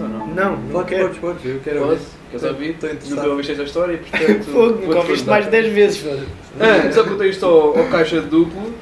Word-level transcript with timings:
Ou 0.00 0.08
não? 0.08 0.26
Não, 0.34 0.56
não 0.56 0.84
Podes, 1.20 1.44
eu 1.44 1.60
quero 1.60 1.80
Posso? 1.80 1.90
ouvir. 1.92 2.04
Queres 2.30 2.44
ouvir? 2.44 2.70
Estou 2.70 2.90
interessado. 2.90 3.16
Nunca 3.16 3.28
ouviste 3.30 3.52
esta 3.52 3.64
história 3.64 3.92
e 3.94 3.96
portanto. 3.98 4.44
Fogo, 4.52 4.86
nunca 4.86 4.98
ouviste 4.98 5.26
mais 5.26 5.44
de 5.46 5.50
10 5.50 5.72
vezes, 5.72 5.96
foda 6.02 6.26
Ah, 6.60 6.92
só 6.92 7.04
contei 7.04 7.30
isto 7.30 7.44
ao, 7.46 7.78
ao 7.78 7.88
caixa 7.88 8.20
duplo. 8.20 8.74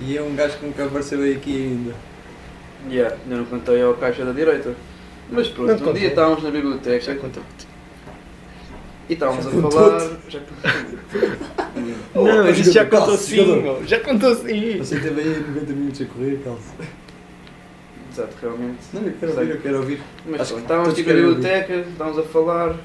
E 0.00 0.16
é 0.16 0.22
um 0.22 0.34
gajo 0.34 0.58
que 0.58 0.66
nunca 0.66 0.84
apareceu 0.84 1.22
aí 1.22 1.32
aqui 1.32 1.56
ainda. 1.56 1.94
Yeah, 2.90 3.16
ainda 3.24 3.36
não 3.36 3.44
contei 3.46 3.82
ao 3.82 3.94
caixa 3.94 4.24
da 4.24 4.32
direita. 4.32 4.74
Mas 5.30 5.48
Não 5.48 5.54
pronto, 5.54 5.72
um 5.72 5.78
contou. 5.78 5.92
dia 5.94 6.08
estávamos 6.08 6.42
na 6.42 6.50
biblioteca 6.50 7.00
Já 7.04 7.14
contou. 7.16 7.42
e 9.08 9.12
estávamos 9.14 9.44
Já 9.44 9.50
a 9.50 9.70
falar. 9.70 10.00
Já... 10.28 10.40
Não, 12.14 12.44
Oh, 12.46 12.48
isso 12.50 12.72
já 12.72 12.84
contou 12.86 13.16
sim. 13.16 13.64
Já 13.86 14.00
contou 14.00 14.34
sim. 14.36 14.78
Você 14.78 15.00
teve 15.00 15.20
aí 15.20 15.28
90 15.48 15.72
minutos 15.72 16.00
a 16.02 16.04
correr, 16.06 16.40
calça. 16.44 16.72
Exato, 18.12 18.34
realmente. 18.40 18.78
Não, 18.92 19.02
eu 19.02 19.12
quero 19.18 19.32
ouvir, 19.32 19.50
eu 19.50 19.60
quero 19.60 19.76
ouvir. 19.78 20.02
Mas 20.26 20.40
Acho 20.42 20.58
estávamos 20.58 20.94
tipo 20.94 21.08
na 21.10 21.14
biblioteca, 21.16 21.74
estávamos 21.90 22.18
a 22.18 22.22
falar 22.22 22.76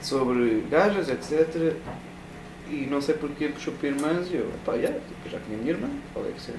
sobre 0.00 0.64
gajas, 0.70 1.08
etc. 1.08 1.74
E 2.70 2.86
não 2.90 3.00
sei 3.00 3.14
porque 3.16 3.48
puxou 3.48 3.74
para 3.74 3.88
irmãs 3.88 4.28
e 4.30 4.36
eu, 4.36 4.46
pá, 4.64 4.74
yeah, 4.74 4.96
tipo, 4.96 5.28
já 5.30 5.38
conheço 5.38 5.54
a 5.54 5.62
minha 5.64 5.70
irmã, 5.72 5.88
qual 6.12 6.24
é 6.26 6.30
que 6.30 6.40
será? 6.40 6.58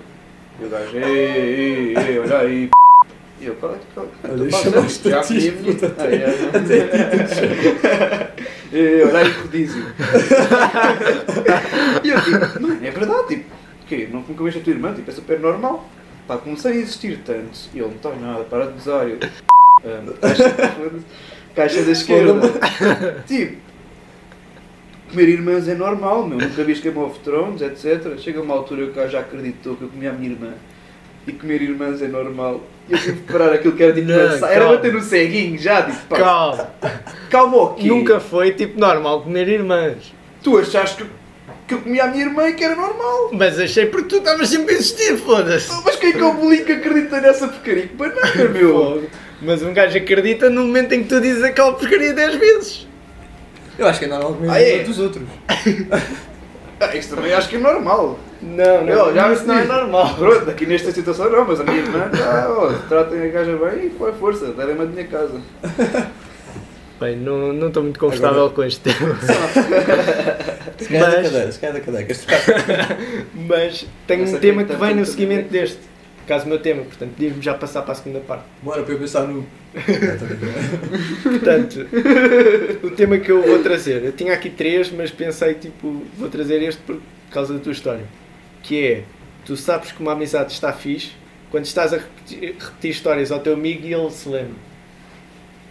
E 0.59 0.65
o 0.65 0.69
gajo, 0.69 0.97
ei, 0.97 1.03
ei, 1.05 1.95
ei, 1.97 2.19
olha 2.19 2.39
aí, 2.39 2.67
p***. 2.67 2.71
E 3.39 3.45
eu, 3.45 3.55
qual 3.55 3.75
é 3.75 3.77
que 3.77 3.99
é? 3.99 4.03
Chamaste 4.51 5.03
sério, 5.03 5.11
já 5.11 5.19
a 5.19 5.23
ti, 5.23 5.51
conheço 5.51 5.57
a 5.57 5.61
minha- 5.61 5.73
puta, 5.75 5.95
Ah, 5.99 6.05
yeah. 6.05 6.33
Ei, 8.73 9.03
olha 9.03 9.19
aí, 9.19 9.31
rodízio. 9.31 9.85
E 12.03 12.09
eu 12.09 12.21
tipo, 12.21 12.59
não, 12.59 12.71
é 12.83 12.91
verdade, 12.91 13.27
tipo, 13.27 13.45
quê? 13.87 14.07
Não 14.11 14.19
nunca 14.27 14.43
vejo 14.43 14.59
a 14.59 14.61
tua 14.61 14.73
irmã, 14.73 14.93
tipo, 14.93 15.09
é 15.09 15.13
super 15.13 15.39
normal. 15.39 15.87
Pá, 16.27 16.37
comecei 16.37 16.71
a 16.71 16.75
existir 16.75 17.19
tanto. 17.25 17.57
E 17.73 17.79
ele, 17.79 17.87
não 17.87 17.95
está 17.95 18.09
nada, 18.15 18.43
para 18.45 18.67
de 18.67 18.73
gozar. 18.73 19.07
Eu, 19.07 19.17
"Ah, 19.83 20.03
caixa 21.55 21.81
da 21.83 21.91
esquerda. 21.91 22.41
tipo, 23.27 23.57
comer 25.09 25.29
irmãs 25.29 25.67
é 25.67 25.75
normal, 25.75 26.27
meu. 26.27 26.37
Nunca 26.37 26.63
vi 26.63 26.73
Game 26.75 26.97
of 26.99 27.19
Thrones, 27.19 27.61
etc. 27.61 28.17
Chega 28.17 28.41
uma 28.41 28.53
altura 28.53 28.87
que 28.87 28.93
gajo 28.93 29.11
já 29.11 29.19
acreditou 29.19 29.75
que 29.75 29.83
eu 29.83 29.89
comia 29.89 30.09
a 30.09 30.13
minha 30.13 30.31
irmã. 30.31 30.53
E 31.25 31.31
comer 31.33 31.61
irmãs 31.61 32.01
é 32.01 32.07
normal. 32.07 32.61
E 32.87 32.93
eu 32.93 32.99
tive 32.99 33.21
que 33.21 33.31
parar 33.33 33.51
aquilo 33.53 33.75
que 33.75 33.83
era 33.83 33.93
tipo. 33.93 34.07
Não, 34.07 34.47
era 34.47 34.67
bater 34.67 34.93
no 34.93 35.01
ceguinho 35.01 35.57
já, 35.57 35.83
tipo, 35.83 35.97
pá, 36.07 36.17
Calma. 36.17 36.71
calma 37.29 37.57
o 37.57 37.73
quê? 37.73 37.87
Nunca 37.87 38.19
foi 38.19 38.51
tipo 38.51 38.79
normal 38.79 39.21
comer 39.21 39.47
irmãs. 39.49 40.13
Tu 40.41 40.57
achaste 40.57 41.03
que, 41.03 41.09
que 41.67 41.73
eu 41.73 41.81
comia 41.81 42.05
a 42.05 42.07
minha 42.07 42.25
irmã 42.25 42.47
e 42.47 42.53
que 42.53 42.63
era 42.63 42.75
normal. 42.75 43.31
Mas 43.33 43.59
achei 43.59 43.87
porque 43.87 44.07
tu 44.07 44.17
estavas 44.17 44.47
sempre 44.47 44.73
a 44.75 44.77
existir, 44.77 45.17
foda-se. 45.17 45.69
Mas 45.83 45.97
quem 45.97 46.11
é 46.11 46.13
que 46.13 46.19
é 46.21 46.25
o 46.25 46.33
bolinho 46.33 46.63
que 46.63 46.71
acredita 46.71 47.19
nessa 47.19 47.47
porcaria? 47.49 47.87
Que 47.87 47.95
banana, 47.95 48.45
meu! 48.53 49.09
Mas 49.41 49.61
um 49.61 49.73
gajo 49.73 49.97
acredita 49.97 50.49
no 50.49 50.61
momento 50.61 50.93
em 50.93 51.03
que 51.03 51.09
tu 51.09 51.19
dizes 51.19 51.43
aquela 51.43 51.73
porcaria 51.73 52.13
10 52.13 52.35
vezes. 52.35 52.87
Eu 53.77 53.87
acho 53.87 53.99
que 53.99 54.05
é 54.05 54.07
normal 54.07 54.33
comer 54.33 54.49
Ah, 54.51 54.61
é? 54.61 54.83
dos 54.83 54.99
outros. 54.99 55.23
Ah, 55.47 56.95
isso 56.97 57.15
também 57.15 57.33
acho 57.33 57.49
que 57.49 57.55
é 57.55 57.59
normal. 57.59 58.19
Não, 58.41 58.83
não, 58.85 59.13
já 59.13 59.33
isso 59.33 59.45
não 59.45 59.55
é 59.55 59.61
disse. 59.61 59.73
normal. 59.73 60.15
Pronto, 60.15 60.49
aqui 60.49 60.65
nesta 60.65 60.91
situação 60.91 61.29
não, 61.29 61.45
mas 61.45 61.59
a 61.59 61.63
minha 61.63 61.77
irmã, 61.77 62.09
tá, 62.09 62.47
ó, 62.49 62.71
tratem 62.87 63.21
a 63.23 63.27
gaja 63.29 63.55
bem 63.57 63.87
e 63.87 63.89
foi 63.97 64.11
força, 64.13 64.53
levem-me 64.55 64.81
a 64.83 64.85
minha 64.85 65.07
casa. 65.07 65.41
Bem, 66.99 67.15
não 67.15 67.53
não 67.53 67.67
estou 67.67 67.83
muito 67.83 67.99
confortável 67.99 68.37
Agora- 68.45 68.53
com 68.55 68.63
este 68.63 68.79
tema. 68.79 69.15
Se 70.79 70.85
calhar 70.89 71.11
da 71.11 71.17
Mas- 71.17 71.25
cadeira, 71.27 71.51
se 71.51 71.59
calhar 71.59 71.75
da 71.75 71.81
cadeira. 71.81 72.07
Mas 73.35 73.85
tenho 74.07 74.23
Essa 74.23 74.35
um 74.35 74.39
tema 74.39 74.63
tem 74.63 74.75
que 74.75 74.83
vem 74.83 74.95
no 74.95 75.05
seguimento 75.05 75.49
deste. 75.49 75.77
Caso 76.27 76.45
o 76.45 76.49
meu 76.49 76.59
tema, 76.59 76.83
portanto, 76.83 77.11
podíamos 77.11 77.43
já 77.43 77.53
passar 77.53 77.83
para 77.83 77.93
a 77.93 77.95
segunda 77.95 78.19
parte. 78.19 78.43
Bora 78.61 78.83
para 78.83 78.93
eu 78.93 78.99
pensar 78.99 79.25
no. 79.25 79.47
Portanto, 81.23 81.87
o 82.83 82.91
tema 82.91 83.17
que 83.17 83.31
eu 83.31 83.41
vou 83.41 83.63
trazer, 83.63 84.03
eu 84.03 84.11
tinha 84.11 84.33
aqui 84.33 84.49
três, 84.49 84.91
mas 84.91 85.09
pensei 85.09 85.53
tipo, 85.53 86.03
vou 86.17 86.27
trazer 86.27 86.61
este 86.61 86.81
por 86.81 86.99
causa 87.31 87.53
da 87.53 87.59
tua 87.61 87.71
história. 87.71 88.03
Que 88.61 88.85
é, 88.85 89.03
tu 89.45 89.55
sabes 89.55 89.93
que 89.93 90.01
uma 90.01 90.11
amizade 90.11 90.51
está 90.51 90.73
fixe 90.73 91.11
quando 91.49 91.63
estás 91.63 91.93
a 91.93 91.97
repetir, 91.97 92.55
repetir 92.59 92.91
histórias 92.91 93.31
ao 93.31 93.39
teu 93.39 93.53
amigo 93.53 93.87
e 93.87 93.93
ele 93.93 94.11
se 94.11 94.27
lembra. 94.27 94.55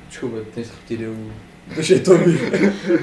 Desculpa, 0.09 0.43
tens 0.55 0.69
de 0.69 0.73
repetir 0.73 1.03
eu. 1.03 1.15
Deixei-te 1.75 2.11
ouvir. 2.11 2.39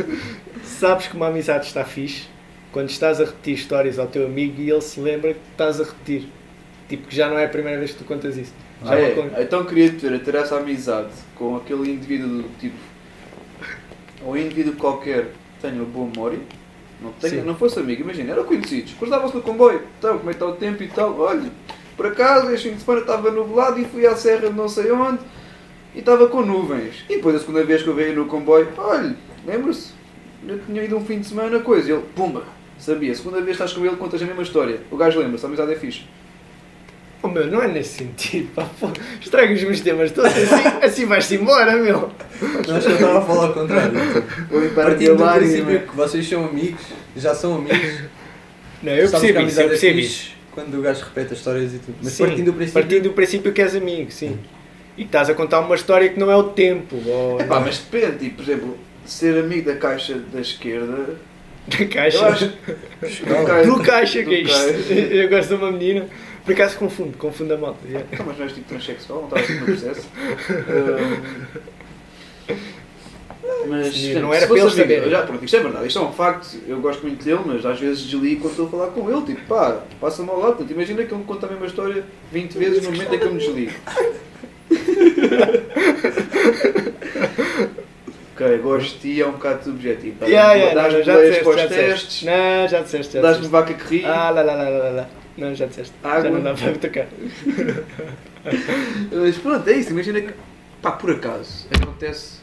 Sabes 0.65 1.07
que 1.07 1.15
uma 1.15 1.27
amizade 1.27 1.67
está 1.67 1.83
fixe 1.85 2.23
quando 2.71 2.89
estás 2.89 3.21
a 3.21 3.25
repetir 3.25 3.53
histórias 3.53 3.99
ao 3.99 4.07
teu 4.07 4.25
amigo 4.25 4.59
e 4.59 4.71
ele 4.71 4.81
se 4.81 4.99
lembra 4.99 5.33
que 5.33 5.39
estás 5.51 5.79
a 5.79 5.83
repetir. 5.83 6.27
Tipo, 6.93 7.07
que 7.07 7.15
já 7.15 7.27
não 7.27 7.39
é 7.39 7.45
a 7.45 7.49
primeira 7.49 7.79
vez 7.79 7.89
que 7.91 7.97
tu 7.97 8.03
contas 8.05 8.37
isso. 8.37 8.53
Já 8.85 8.93
Ah, 8.93 8.99
é? 8.99 9.11
con- 9.15 9.29
Então 9.41 9.65
queria 9.65 9.91
ter, 9.93 10.19
ter 10.23 10.35
essa 10.35 10.57
amizade 10.57 11.09
com 11.33 11.55
aquele 11.55 11.89
indivíduo 11.91 12.27
do 12.43 12.59
tipo. 12.59 12.75
Ou 14.23 14.37
indivíduo 14.37 14.73
qualquer 14.75 15.23
que 15.23 15.61
tenha 15.61 15.73
uma 15.73 15.85
boa 15.85 16.05
memória. 16.07 16.37
Não, 17.01 17.11
tenha, 17.13 17.41
Sim. 17.41 17.47
não 17.47 17.55
fosse 17.55 17.79
amigo, 17.79 18.03
imagina, 18.03 18.31
eram 18.31 18.43
conhecidos, 18.45 18.93
cruzavam-se 18.93 19.35
no 19.35 19.41
comboio, 19.41 19.81
então, 19.97 20.19
como 20.19 20.29
é 20.29 20.33
que 20.33 20.37
está 20.37 20.45
o 20.45 20.55
tempo 20.55 20.83
e 20.83 20.87
tal, 20.87 21.19
olha, 21.19 21.51
por 21.97 22.05
acaso 22.05 22.49
este 22.51 22.69
fim 22.69 22.75
de 22.75 22.81
semana 22.81 23.01
estava 23.01 23.29
nublado 23.31 23.77
e 23.81 23.85
fui 23.85 24.05
à 24.05 24.15
serra 24.15 24.49
de 24.49 24.55
não 24.55 24.69
sei 24.69 24.89
onde 24.91 25.19
e 25.95 25.99
estava 25.99 26.27
com 26.27 26.41
nuvens. 26.43 27.03
E 27.09 27.15
depois 27.15 27.35
a 27.35 27.39
segunda 27.39 27.63
vez 27.65 27.81
que 27.81 27.89
eu 27.89 27.95
veio 27.95 28.15
no 28.15 28.25
comboio, 28.27 28.69
olha, 28.77 29.15
lembra-se, 29.45 29.89
eu 30.47 30.59
tinha 30.59 30.83
ido 30.83 30.95
um 30.95 31.03
fim 31.03 31.19
de 31.19 31.25
semana, 31.27 31.59
coisa, 31.59 31.89
e 31.89 31.91
ele, 31.93 32.03
pumba, 32.15 32.43
sabia, 32.77 33.11
a 33.11 33.15
segunda 33.15 33.37
vez 33.41 33.57
que 33.57 33.63
estás 33.63 33.73
com 33.73 33.83
ele, 33.85 33.97
contas 33.97 34.21
a 34.21 34.25
mesma 34.25 34.43
história, 34.43 34.79
o 34.89 34.95
gajo 34.95 35.19
lembra-se, 35.19 35.43
a 35.43 35.47
amizade 35.49 35.73
é 35.73 35.75
fixe. 35.75 36.03
Oh 37.25 37.29
meu, 37.29 37.47
não 37.47 37.61
é 37.63 37.69
nesse 37.69 37.99
sentido, 37.99 38.49
pá, 38.53 38.69
pô, 38.79 38.89
estraga 39.21 39.53
os 39.53 39.63
meus 39.63 39.79
temas 39.79 40.11
todos, 40.11 40.29
assim, 40.31 40.67
assim 40.85 41.05
vais-te 41.05 41.35
embora, 41.35 41.77
meu. 41.77 42.11
Não, 42.67 42.75
acho 42.75 42.85
que 42.87 42.91
eu 42.91 42.95
estava 42.95 43.19
a 43.19 43.21
falar 43.21 43.45
ao 43.47 43.53
contrário. 43.53 43.93
Partindo 44.75 45.15
do 45.15 45.33
princípio 45.33 45.79
que 45.87 45.95
vocês 45.95 46.27
são 46.27 46.45
amigos, 46.45 46.81
já 47.15 47.33
são 47.33 47.55
amigos. 47.55 48.01
Não, 48.83 48.91
eu 48.91 49.09
percebo 49.09 49.39
isso, 49.41 49.59
eu 49.61 49.65
é 49.65 49.69
percebo 49.69 49.99
isso. 49.99 50.31
Quando 50.51 50.77
o 50.77 50.81
gajo 50.81 51.01
repete 51.05 51.31
as 51.33 51.39
histórias 51.39 51.73
e 51.73 51.79
tudo. 51.79 51.95
Mas 52.03 52.11
Sim, 52.13 52.25
partindo 52.27 52.45
do 52.47 52.53
princípio. 52.53 52.81
partindo 52.81 53.03
do 53.03 53.09
princípio 53.13 53.53
que 53.53 53.61
és 53.61 53.75
amigo, 53.75 54.11
sim. 54.11 54.37
E 54.97 55.03
que 55.03 55.07
estás 55.07 55.29
a 55.29 55.33
contar 55.33 55.61
uma 55.61 55.75
história 55.75 56.09
que 56.09 56.19
não 56.19 56.29
é 56.29 56.35
o 56.35 56.43
tempo, 56.43 56.97
ou 57.07 57.39
Epá, 57.39 57.59
mas 57.61 57.77
depende, 57.79 58.17
tipo, 58.17 58.35
por 58.35 58.43
exemplo, 58.43 58.77
ser 59.05 59.37
amigo 59.39 59.65
da 59.71 59.77
caixa 59.77 60.15
da 60.31 60.41
esquerda. 60.41 61.15
da 61.67 61.85
caixa. 61.87 62.17
Eu 62.17 62.25
acho 62.25 62.53
Não, 63.25 63.45
caixa- 63.45 63.71
Do 63.71 63.81
caixa, 63.81 64.23
que 64.23 64.35
é 64.35 64.43
do 64.43 64.49
isto? 64.49 64.65
caixa. 64.73 64.93
Eu 64.93 65.29
gosto 65.29 65.47
de 65.47 65.55
uma 65.55 65.71
menina, 65.71 66.05
por 66.45 66.53
acaso 66.53 66.77
confundo, 66.77 67.17
confundo 67.17 67.53
a 67.53 67.57
malta. 67.57 67.79
yeah. 67.87 68.07
Então, 68.11 68.25
mas 68.25 68.37
não 68.37 68.45
és 68.45 68.53
tipo 68.53 68.67
transexual, 68.69 69.19
não 69.21 69.27
estás 69.27 69.43
assim 69.45 69.59
no 69.59 69.65
processo. 69.65 70.07
Ahm, 70.69 71.21
mas 73.67 73.93
Sim, 73.95 74.03
portanto, 74.05 74.21
não 74.23 74.33
era 74.33 74.47
para 74.47 74.55
amigo- 74.61 74.69
saberem. 74.71 75.09
Já, 75.09 75.21
pronto, 75.23 75.45
isto 75.45 75.55
é 75.55 75.59
verdade, 75.61 75.87
isto 75.87 75.99
é 75.99 76.01
um 76.01 76.11
facto, 76.11 76.57
eu 76.67 76.79
gosto 76.81 77.01
muito 77.03 77.23
dele, 77.23 77.39
mas 77.45 77.65
às 77.65 77.79
vezes 77.79 78.03
desligo 78.03 78.41
quando 78.41 78.51
estou 78.51 78.67
a 78.67 78.69
falar 78.69 78.87
com 78.87 79.09
ele, 79.09 79.21
tipo, 79.25 79.41
pá, 79.47 79.81
passa-me 80.01 80.29
ao 80.29 80.39
lado, 80.39 80.55
portanto, 80.57 80.71
imagina 80.71 81.03
que 81.05 81.13
ele 81.13 81.19
me 81.21 81.25
conta 81.25 81.45
a 81.45 81.49
mesma 81.49 81.65
história 81.67 82.03
20 82.31 82.57
vezes 82.57 82.83
no 82.83 82.91
momento 82.91 83.15
em 83.15 83.19
que 83.19 83.25
eu 83.25 83.33
me 83.33 83.39
desligo. 83.39 83.71
ok, 88.35 88.57
gosto 88.59 88.99
de 88.99 89.13
ti 89.13 89.21
é 89.21 89.27
um 89.27 89.31
bocado 89.33 89.63
subjetivo. 89.63 90.17
tá? 90.19 90.25
Yeah, 90.25 90.53
yeah, 90.53 90.75
Dás-me 90.81 91.03
já 91.03 91.17
os 91.17 91.25
já 91.25 91.35
disseste. 91.37 91.67
testes, 91.69 92.23
Não, 92.23 92.67
já 92.67 92.81
disseste, 92.81 93.13
já 93.13 93.21
dás-me 93.21 93.47
vaca 93.47 93.73
que 93.73 93.97
ri. 93.97 94.05
Ah, 94.05 94.29
lá, 94.29 94.41
lá, 94.41 94.53
lá, 94.55 94.69
lá, 94.69 94.89
lá. 94.89 95.09
Não, 95.37 95.55
já 95.55 95.65
disseste. 95.65 95.93
Já 96.03 96.09
Água. 96.09 96.29
não 96.31 96.41
dá 96.43 96.53
para 96.53 96.73
tocar. 96.73 97.07
Mas 99.11 99.37
pronto, 99.37 99.67
é 99.67 99.73
isso. 99.73 99.91
Imagina 99.91 100.21
que, 100.21 100.33
pá, 100.81 100.91
por 100.91 101.11
acaso, 101.11 101.67
acontece. 101.75 102.41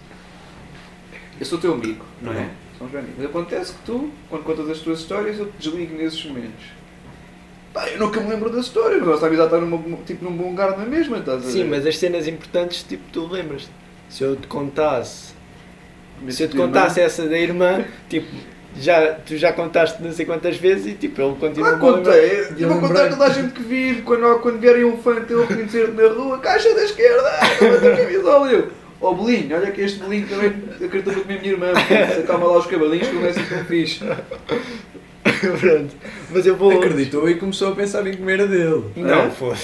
Eu 1.39 1.47
sou 1.47 1.59
teu 1.59 1.75
amigo, 1.75 2.05
não 2.21 2.33
é? 2.33 2.49
Somos 2.77 2.93
bem 2.93 3.01
amigos. 3.01 3.19
Mas 3.19 3.27
acontece 3.31 3.73
que 3.73 3.79
tu, 3.85 4.11
quando 4.29 4.45
contas 4.45 4.69
as 4.69 4.79
tuas 4.81 5.01
histórias, 5.01 5.39
eu 5.39 5.47
te 5.47 5.53
desligo 5.69 5.97
nesses 5.97 6.23
momentos. 6.25 6.67
Pá, 7.73 7.87
eu 7.89 7.99
nunca 7.99 8.21
me 8.21 8.29
lembro 8.29 8.51
das 8.51 8.67
histórias, 8.67 8.99
mas 9.01 9.09
a 9.09 9.13
nossa 9.13 9.27
amizade 9.27 9.55
está 9.55 9.61
numa, 9.65 9.97
tipo, 10.05 10.25
num 10.25 10.37
bom 10.37 10.51
lugar 10.51 10.77
na 10.77 10.85
mesma, 10.85 11.19
estás 11.19 11.43
a 11.43 11.47
ver? 11.47 11.53
Sim, 11.53 11.65
mas 11.65 11.87
as 11.87 11.97
cenas 11.97 12.27
importantes, 12.27 12.83
tipo, 12.83 13.05
tu 13.13 13.27
lembras 13.29 13.69
Se 14.09 14.25
eu 14.25 14.35
te 14.35 14.49
contasse, 14.49 15.33
Mas 16.21 16.35
se 16.35 16.43
eu 16.43 16.49
te 16.49 16.57
contasse 16.57 16.99
irmã- 16.99 17.07
essa 17.07 17.29
da 17.29 17.39
irmã, 17.39 17.85
tipo, 18.09 18.27
já, 18.79 19.15
tu 19.27 19.37
já 19.37 19.53
contaste 19.53 20.03
não 20.03 20.13
sei 20.13 20.25
quantas 20.27 20.57
vezes 20.57 20.87
e 20.87 20.93
tipo, 20.95 21.21
ele 21.21 21.35
continua 21.39 21.71
Ah, 21.71 21.79
contei. 21.79 22.41
Eu 22.41 22.59
eu 22.59 22.69
vou 22.69 22.81
contar 22.81 23.09
toda 23.09 23.25
a 23.25 23.31
gente 23.31 23.53
que 23.53 23.63
vir, 23.63 24.03
quando, 24.03 24.39
quando 24.41 24.59
vierem 24.61 24.85
um 24.85 24.97
fã 24.99 25.17
teu 25.23 25.41
reconhecer-te 25.47 25.93
na 25.93 26.09
rua, 26.09 26.39
caixa 26.39 26.75
da 26.75 26.85
esquerda, 26.85 27.31
levanta 27.61 27.93
a 27.93 27.97
camisola, 27.97 28.51
eu. 28.53 28.69
Ó 29.03 29.15
bolinho, 29.15 29.57
olha 29.57 29.71
que 29.71 29.81
este 29.81 29.99
bolinho 29.99 30.27
também 30.29 30.53
acreditou 30.85 31.15
que 31.15 31.21
a 31.33 31.37
minha 31.39 31.53
irmã, 31.53 31.73
se 32.15 32.21
acalma 32.21 32.47
lá 32.49 32.59
os 32.59 32.67
cabelinhos 32.67 33.09
que 33.09 33.27
assim 33.27 33.43
tão 33.45 33.65
fixe. 33.65 34.01
Pronto. 35.59 35.95
Mas 36.31 36.47
eu 36.47 36.55
vou. 36.55 36.73
Acreditou 36.79 37.29
e 37.29 37.35
começou 37.37 37.73
a 37.73 37.75
pensar 37.77 38.07
em 38.07 38.15
comer 38.17 38.43
a 38.43 38.47
dele. 38.47 38.85
Não, 38.97 39.27
É? 39.27 39.31
foda. 39.31 39.57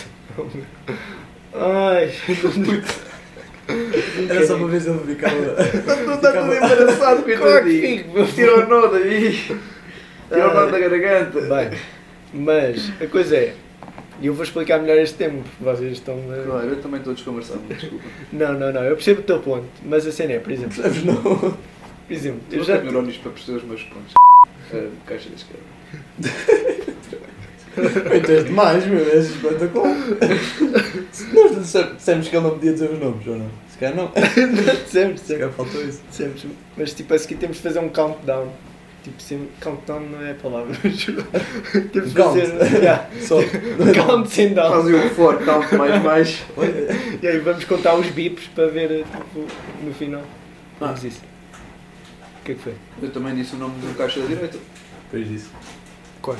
Ai, 1.54 2.10
Era 4.28 4.46
só 4.46 4.56
uma 4.56 4.68
vez 4.68 4.86
ele 4.86 4.98
ficava. 5.06 5.34
Não 6.06 6.14
está 6.14 6.32
tudo 6.32 6.54
embaraçado, 6.54 7.22
coitadinho. 7.24 8.26
Tira 8.34 8.64
o 8.64 8.68
nó 8.68 8.86
daí. 8.86 9.32
Tira 10.28 10.50
o 10.50 10.54
nó 10.54 10.66
da 10.66 10.78
garganta. 10.78 11.40
Bem, 11.40 11.78
mas 12.32 12.92
a 13.00 13.06
coisa 13.06 13.36
é, 13.36 13.54
e 14.20 14.26
eu 14.26 14.34
vou 14.34 14.44
explicar 14.44 14.78
melhor 14.80 14.98
este 14.98 15.16
tema, 15.16 15.40
porque 15.42 15.64
vocês 15.64 15.92
estão. 15.92 16.14
a- 16.32 16.44
Claro, 16.44 16.66
eu 16.68 16.76
também 16.80 16.98
estou 16.98 17.14
desconversado, 17.14 17.60
desculpa. 17.68 18.04
Não, 18.32 18.52
não, 18.54 18.72
não, 18.72 18.84
eu 18.84 18.94
percebo 18.96 19.20
o 19.20 19.24
teu 19.24 19.38
ponto, 19.40 19.66
mas 19.84 20.06
a 20.06 20.12
cena 20.12 20.32
é, 20.34 20.38
por 20.38 20.52
exemplo, 20.52 20.76
não? 21.04 21.16
por 21.22 21.56
exemplo, 22.08 22.40
eu 22.52 22.58
Eu 22.58 22.64
já. 22.64 22.74
tenho 22.78 22.84
neurónios 22.92 23.16
para 23.18 23.32
perceber 23.32 23.58
os 23.58 23.64
meus 23.64 23.82
pontos. 23.82 24.14
Uh, 24.72 24.90
caixa 25.06 25.28
da 25.28 25.36
esquerda. 25.36 25.66
Então 27.76 28.34
és 28.34 28.44
demais, 28.44 28.86
meu, 28.86 29.06
és 29.10 29.26
espetacular. 29.30 29.94
Se 31.12 31.26
nós 31.34 31.56
dissemos 31.96 32.28
que 32.28 32.36
ele 32.36 32.44
não 32.44 32.50
podia 32.52 32.72
dizer 32.72 32.90
os 32.90 32.98
nomes, 32.98 33.26
ou 33.26 33.36
não? 33.36 33.50
Se 33.70 33.78
calhar 33.78 33.94
não. 33.96 34.10
Se 34.86 34.90
sempre, 34.90 35.20
calhar 35.34 35.50
faltou 35.50 35.82
isso. 35.84 36.00
sempre. 36.10 36.48
Mas 36.76 36.92
tipo, 36.94 37.12
a 37.14 37.18
seguir 37.18 37.36
temos 37.36 37.56
de 37.58 37.62
fazer 37.62 37.78
um 37.80 37.88
countdown. 37.88 38.48
Tipo, 39.04 39.22
sempre, 39.22 39.48
countdown 39.60 40.00
não 40.00 40.20
é 40.26 40.32
a 40.32 40.34
palavra, 40.34 40.74
mas 40.82 41.04
temos 41.92 42.08
de 42.10 42.14
Count. 42.16 42.40
fazer. 42.40 42.76
Yeah, 42.82 43.06
Só. 43.20 43.36
counting 44.06 44.54
down. 44.54 44.70
Fazem 44.70 44.94
o 44.94 45.10
for, 45.10 45.38
count 45.44 45.74
mais 45.76 46.02
mais. 46.02 46.44
E 47.22 47.26
aí 47.26 47.38
vamos 47.38 47.64
contar 47.64 47.94
os 47.94 48.06
bips 48.08 48.46
para 48.54 48.66
ver 48.68 49.04
tipo, 49.04 49.46
no 49.84 49.92
final. 49.94 50.22
Ah. 50.80 50.86
Vamos 50.86 51.04
isso. 51.04 51.20
O 52.40 52.44
que 52.44 52.52
é 52.52 52.54
que 52.54 52.60
foi? 52.62 52.74
Eu 53.02 53.10
também 53.10 53.34
disse 53.34 53.54
o 53.54 53.58
nome 53.58 53.74
do 53.80 53.96
caixa 53.96 54.20
da 54.20 54.26
direita. 54.26 54.58
Depois 55.10 55.28
disso. 55.28 55.50
Quando? 56.22 56.38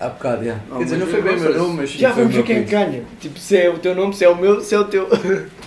Há 0.00 0.08
bocado, 0.10 0.44
já. 0.44 0.56
Não, 0.70 0.78
Quer 0.78 0.84
dizer, 0.84 0.96
não 0.98 1.06
foi 1.08 1.22
bem 1.22 1.34
o 1.36 1.40
meu 1.40 1.58
nome, 1.58 1.74
mas 1.80 1.90
sim, 1.90 1.98
Já 1.98 2.12
vamos 2.12 2.32
ver 2.32 2.44
quem 2.44 2.58
é 2.58 2.62
ganha. 2.62 3.02
Tipo, 3.20 3.36
se 3.38 3.56
é 3.56 3.68
o 3.68 3.78
teu 3.78 3.96
nome, 3.96 4.14
se 4.14 4.24
é 4.24 4.28
o 4.28 4.36
meu, 4.36 4.60
se 4.60 4.72
é 4.74 4.78
o 4.78 4.84
teu. 4.84 5.08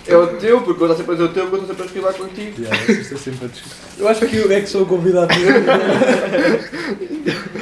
É 0.06 0.16
o 0.16 0.26
teu, 0.38 0.62
porque 0.62 0.82
eu 0.82 0.86
estou 0.90 0.96
sempre 0.96 1.12
a 1.12 1.16
dizer 1.16 1.28
o 1.28 1.32
teu, 1.34 1.46
porque 1.48 1.56
eu 1.56 1.60
estou 1.70 1.76
sempre 1.76 1.82
a 1.82 1.86
esquivar 1.86 2.14
contigo. 2.14 2.64
Já, 2.64 2.70
vocês 2.76 2.98
estão 3.00 3.18
sempre 3.18 3.44
a 3.44 3.48
discutir. 3.48 3.76
Eu 3.98 4.08
acho 4.08 4.26
que 4.26 4.36
eu 4.36 4.50
é 4.50 4.60
que 4.62 4.66
sou 4.68 4.82
o 4.82 4.86
convidado 4.86 5.28
dele. 5.34 5.52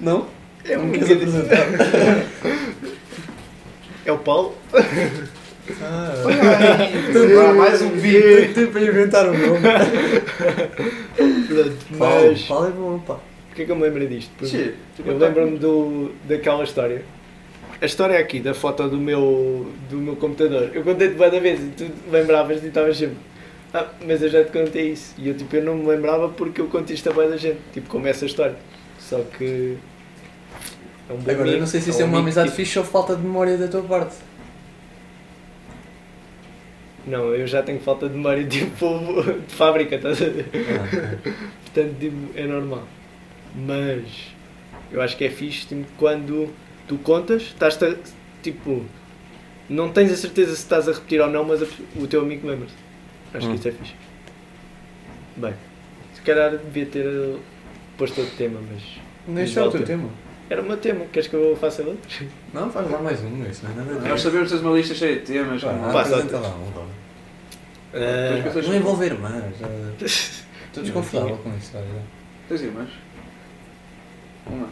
Não? 0.00 0.26
É 0.64 0.78
um 0.78 0.90
queres 0.90 1.08
bocadinho- 1.08 1.40
apresentar? 1.40 2.26
É 4.04 4.12
o 4.12 4.18
Paulo. 4.18 4.54
Ah, 5.80 5.80
Ah, 5.80 7.52
mais 7.54 7.80
um 7.82 7.90
vídeo. 7.90 8.68
Para 8.70 8.80
inventar 8.82 9.28
o 9.28 9.32
nome. 9.32 9.60
Pronto, 11.48 11.76
Paulo, 11.98 12.28
mas. 12.30 12.42
Paulo 12.42 12.66
é 12.66 12.70
bom, 12.70 12.98
pá. 12.98 13.16
Porquê 13.52 13.66
que 13.66 13.70
eu 13.70 13.76
me 13.76 13.82
lembro 13.82 14.08
disto? 14.08 14.30
Porque 14.38 14.74
eu 15.04 15.18
lembro-me 15.18 15.58
do, 15.58 16.10
daquela 16.24 16.64
história. 16.64 17.04
A 17.82 17.84
história 17.84 18.18
aqui, 18.18 18.40
da 18.40 18.54
foto 18.54 18.88
do 18.88 18.96
meu, 18.96 19.70
do 19.90 19.98
meu 19.98 20.16
computador. 20.16 20.70
Eu 20.72 20.82
contei-te 20.82 21.16
várias 21.16 21.42
vezes 21.42 21.66
e 21.66 21.70
tu 21.72 21.90
lembravas 22.10 22.62
e 22.64 22.68
estavas 22.68 22.96
sempre. 22.96 23.18
Ah, 23.74 23.88
mas 24.06 24.22
eu 24.22 24.30
já 24.30 24.42
te 24.42 24.52
contei 24.52 24.92
isso. 24.92 25.14
E 25.18 25.28
eu 25.28 25.36
tipo, 25.36 25.54
eu 25.54 25.62
não 25.62 25.74
me 25.74 25.86
lembrava 25.86 26.30
porque 26.30 26.62
eu 26.62 26.66
contei 26.68 26.94
isto 26.94 27.10
a 27.10 27.12
bem 27.12 27.28
da 27.28 27.36
gente. 27.36 27.58
Tipo, 27.74 27.90
como 27.90 28.06
essa 28.06 28.24
história. 28.24 28.56
Só 28.98 29.20
que. 29.36 29.76
É 31.10 31.12
um 31.12 31.16
bom 31.16 31.30
Agora, 31.30 31.34
eu 31.36 31.42
amigo, 31.42 31.60
não 31.60 31.66
sei 31.66 31.80
se 31.82 31.90
é 31.90 31.92
isso 31.92 32.00
é 32.00 32.04
um 32.04 32.08
uma 32.08 32.18
amigo, 32.18 32.28
amizade 32.28 32.48
tipo, 32.48 32.56
fixe 32.56 32.78
ou 32.78 32.84
falta 32.86 33.14
de 33.14 33.22
memória 33.22 33.58
da 33.58 33.68
tua 33.68 33.82
parte. 33.82 34.16
Não, 37.06 37.34
eu 37.34 37.46
já 37.46 37.62
tenho 37.62 37.80
falta 37.80 38.08
de 38.08 38.14
memória 38.14 38.44
tipo 38.46 38.86
de 39.46 39.54
fábrica, 39.54 39.96
estás 39.96 40.22
a 40.22 40.24
ver? 40.26 40.46
Ah, 40.54 41.16
Portanto, 41.64 41.96
tipo, 42.00 42.16
é 42.34 42.46
normal. 42.46 42.84
Mas 43.54 44.02
eu 44.90 45.00
acho 45.02 45.16
que 45.16 45.24
é 45.24 45.30
fixe 45.30 45.66
tipo, 45.66 45.84
quando 45.98 46.48
tu 46.88 46.96
contas, 46.98 47.42
estás 47.42 47.80
a, 47.82 47.94
tipo, 48.42 48.84
não 49.68 49.90
tens 49.92 50.10
a 50.12 50.16
certeza 50.16 50.52
se 50.54 50.62
estás 50.62 50.88
a 50.88 50.92
repetir 50.92 51.20
ou 51.20 51.28
não, 51.28 51.44
mas 51.44 51.62
a- 51.62 51.66
o 51.96 52.06
teu 52.06 52.22
amigo 52.22 52.46
lembra-se. 52.46 52.74
Acho 53.34 53.46
Hum. 53.46 53.50
que 53.52 53.56
isso 53.58 53.68
é 53.68 53.72
fixe. 53.72 53.94
Bem, 55.36 55.54
se 56.14 56.20
calhar 56.22 56.50
devia 56.56 56.86
ter 56.86 57.06
uh, 57.06 57.38
posto 57.96 58.20
outro 58.20 58.36
tema, 58.36 58.60
mas 58.70 59.42
Este 59.44 59.58
é 59.58 59.62
o 59.62 59.70
teu 59.70 59.82
tema. 59.84 60.08
era 60.50 60.60
o 60.60 60.64
meu 60.64 60.76
tema. 60.76 61.06
Queres 61.12 61.28
que 61.28 61.34
eu 61.34 61.56
faça 61.58 61.82
outro? 61.82 62.26
Não, 62.52 62.70
faz 62.70 62.90
lá 62.90 62.98
mais 63.00 63.20
um, 63.22 63.42
isso 63.50 63.64
não 63.64 63.72
é 63.72 63.74
nada. 63.74 64.08
Nós 64.08 64.20
sabemos 64.20 64.48
que 64.50 64.54
tens 64.56 64.66
uma 64.66 64.76
lista 64.76 64.94
cheia 64.94 65.16
de 65.16 65.22
temas. 65.22 65.62
Pá, 65.62 65.70
como- 65.70 65.92
Passa 65.92 66.16
apresenta 66.16 66.36
outro. 66.36 66.50
lá 66.50 66.56
um, 66.56 68.42
pessoas- 68.42 68.68
Não 68.68 68.74
envolver 68.76 69.14
mais. 69.18 69.58
já- 69.58 69.68
Estou 70.72 70.82
desconfortável 70.84 71.36
com 71.38 71.54
isso. 71.56 71.72
Tens 72.48 72.62
irmãs? 72.62 72.88
Uma. 74.46 74.68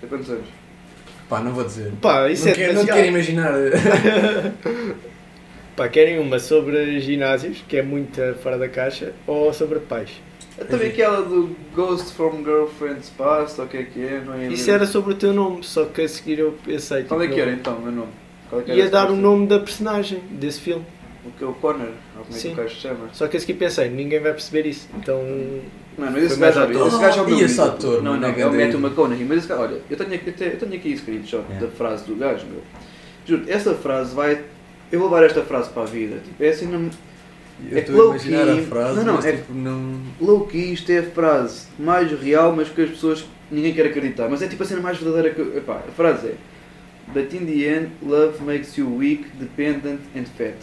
Tem 0.00 0.08
quantos 0.08 0.30
anos? 0.30 0.46
Pá, 1.28 1.40
não 1.40 1.52
vou 1.52 1.64
dizer. 1.64 1.92
pá, 2.00 2.28
isso 2.30 2.44
não 2.44 2.52
é 2.52 2.54
quero, 2.54 2.74
não 2.74 2.86
quero 2.86 3.06
imaginar. 3.06 3.52
Pá, 5.76 5.88
querem 5.88 6.20
uma 6.20 6.38
sobre 6.38 7.00
ginásios, 7.00 7.64
que 7.66 7.76
é 7.76 7.82
muito 7.82 8.20
fora 8.42 8.56
da 8.56 8.68
caixa, 8.68 9.12
ou 9.26 9.52
sobre 9.52 9.80
pais? 9.80 10.10
Eu 10.56 10.66
também 10.68 10.88
aquela 10.88 11.20
do 11.22 11.56
Ghost 11.74 12.12
from 12.12 12.44
Girlfriend's 12.44 13.10
Past, 13.10 13.60
ou 13.60 13.66
o 13.66 13.68
que 13.68 13.78
é 13.78 13.82
que 13.82 14.00
é, 14.00 14.22
não 14.24 14.34
é? 14.34 14.46
Isso 14.46 14.70
era 14.70 14.86
sobre 14.86 15.14
o 15.14 15.16
teu 15.16 15.32
nome, 15.32 15.64
só 15.64 15.84
que 15.86 16.02
a 16.02 16.08
seguir 16.08 16.38
eu 16.38 16.56
pensei. 16.64 17.02
Qual 17.02 17.20
é 17.20 17.24
tipo, 17.24 17.34
que 17.34 17.40
era 17.40 17.50
então 17.50 17.76
o 17.76 17.82
meu 17.82 17.90
nome? 17.90 18.12
Qual 18.48 18.60
é 18.60 18.64
que 18.64 18.70
era 18.70 18.80
Ia 18.80 18.88
dar 18.88 19.10
o 19.10 19.16
nome 19.16 19.48
da 19.48 19.58
personagem 19.58 20.20
desse 20.30 20.60
filme. 20.60 20.86
O 21.24 21.30
que 21.32 21.42
é 21.42 21.46
o 21.46 21.54
Connor? 21.54 21.88
Ou 22.18 22.24
como 22.24 22.38
é 22.38 22.40
que 22.40 22.48
o 22.48 22.54
gajo 22.54 22.74
se 22.74 22.80
chama? 22.80 23.08
Só 23.12 23.26
que 23.26 23.36
a 23.36 23.40
seguir 23.40 23.54
pensei, 23.54 23.88
ninguém 23.88 24.20
vai 24.20 24.32
perceber 24.32 24.68
isso. 24.68 24.88
Então. 24.96 25.20
Mano, 25.96 26.18
esse 26.18 26.28
Foi 26.30 26.36
mais 26.38 26.54
gajo, 26.54 26.66
olha, 26.66 26.76
ator. 26.76 26.88
esse 26.88 26.98
gajo 27.00 27.18
é 27.18 27.22
o 27.22 27.26
meu 27.26 27.38
e 27.38 27.42
esse 27.42 27.54
ídolo. 27.54 27.68
ator, 27.70 28.02
Não, 28.02 28.10
mano, 28.12 28.22
não, 28.22 28.28
é 28.28 28.40
é 28.40 28.46
o 28.46 28.50
grande 28.50 28.64
Matthew. 28.76 28.80
McConaughey. 28.80 29.24
Mas 29.26 29.38
esse 29.38 29.48
gajo, 29.48 29.60
olha, 29.62 29.80
eu 29.90 29.96
tenho 29.96 30.14
aqui, 30.14 30.26
eu 30.28 30.32
tenho- 30.32 30.50
eu 30.52 30.58
tenho 30.58 30.74
aqui 30.74 30.96
screenshot 30.96 31.42
Yeah. 31.48 31.66
da 31.66 31.72
frase 31.72 32.04
do 32.04 32.16
gajo, 32.16 32.46
meu. 32.46 32.62
Juro, 33.26 33.44
essa 33.48 33.74
frase 33.74 34.14
vai. 34.14 34.42
Eu 34.90 35.00
vou 35.00 35.08
levar 35.08 35.24
esta 35.24 35.42
frase 35.42 35.70
para 35.70 35.82
a 35.82 35.86
vida. 35.86 36.16
Tipo, 36.24 36.42
é 36.44 36.48
assim, 36.48 36.66
não, 36.66 36.90
Eu 37.70 37.78
É 37.78 37.80
estou 37.82 37.94
a 37.94 38.04
low-key. 38.06 38.28
imaginar 38.28 38.52
a 38.58 38.62
frase, 38.62 38.96
Não, 38.96 39.04
não, 39.04 39.14
mas 39.14 39.26
é- 39.26 39.32
tipo, 39.32 39.54
não... 39.54 40.00
low 40.20 40.44
key, 40.48 40.72
isto 40.72 40.90
é 40.90 40.98
a 40.98 41.02
frase 41.04 41.66
mais 41.78 42.10
real, 42.20 42.52
mas 42.54 42.68
que 42.68 42.82
as 42.82 42.90
pessoas. 42.90 43.24
ninguém 43.48 43.72
quer 43.72 43.86
acreditar. 43.86 44.28
Mas 44.28 44.42
é 44.42 44.48
tipo 44.48 44.64
a 44.64 44.66
cena 44.66 44.80
mais 44.80 44.98
verdadeira 44.98 45.30
que. 45.32 45.40
Epá, 45.58 45.74
a 45.86 45.92
frase 45.92 46.26
é. 46.28 46.34
But 47.12 47.32
in 47.32 47.46
the 47.46 47.68
end, 47.76 47.88
love 48.02 48.42
makes 48.42 48.76
you 48.76 48.92
weak, 48.96 49.26
dependent 49.38 50.00
and 50.16 50.24
fat. 50.36 50.56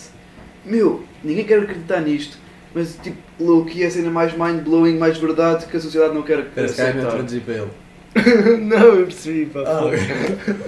Meu, 0.65 1.03
ninguém 1.23 1.45
quer 1.45 1.59
acreditar 1.59 2.01
nisto. 2.01 2.37
Mas 2.73 2.95
tipo, 3.01 3.18
low 3.39 3.65
key 3.65 3.83
é 3.83 3.88
a 3.88 3.91
cena 3.91 4.09
mais 4.09 4.31
mind 4.33 4.62
blowing, 4.63 4.97
mais 4.97 5.18
verdade 5.18 5.65
que 5.65 5.75
a 5.75 5.79
sociedade 5.79 6.13
não 6.13 6.21
quer 6.23 6.45
se 6.68 6.75
calhar 6.75 6.91
é 6.91 6.95
melhor 6.95 7.12
traduzir 7.12 7.41
para 7.41 7.53
ele. 7.56 7.68
não, 8.65 8.77
eu 8.95 9.06
percebi, 9.06 9.45
pá. 9.47 9.62
Ah, 9.65 9.79
foda. 9.79 9.88
ok. 9.88 10.00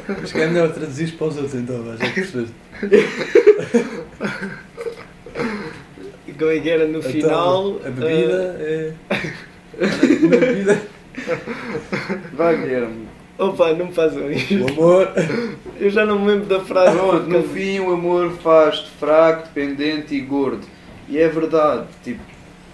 Mas 0.22 0.32
que 0.32 0.42
é 0.42 0.48
melhor 0.48 0.72
traduzir 0.72 1.12
para 1.14 1.28
os 1.28 1.36
outros 1.38 1.56
então, 1.56 1.86
já 1.98 2.10
percebeste? 2.10 2.54
Como 6.38 6.52
é 6.52 6.60
que 6.60 6.70
era 6.70 6.88
no 6.88 7.00
Então, 7.00 7.12
final? 7.12 7.80
A 7.86 7.90
bebida 7.90 8.56
é. 8.60 8.92
A 9.10 9.86
bebida, 10.28 10.82
Vai, 12.34 12.58
Guilherme. 12.58 13.08
opa, 13.38 13.74
não 13.74 13.86
me 13.88 13.94
façam 13.94 14.24
o 14.26 14.32
isto. 14.32 14.66
amor. 14.68 15.10
Eu 15.80 15.90
já 15.90 16.06
não 16.06 16.20
me 16.20 16.28
lembro 16.32 16.46
da 16.48 16.60
frase. 16.62 16.98
Pronto, 16.98 17.30
no 17.30 17.44
fim 17.44 17.80
o 17.80 17.94
amor 17.94 18.32
faz-te 18.42 18.90
fraco, 19.00 19.48
dependente 19.54 20.16
e 20.16 20.22
gordo. 20.22 20.66
E 21.10 21.18
é 21.18 21.28
verdade, 21.28 21.88
tipo, 22.04 22.22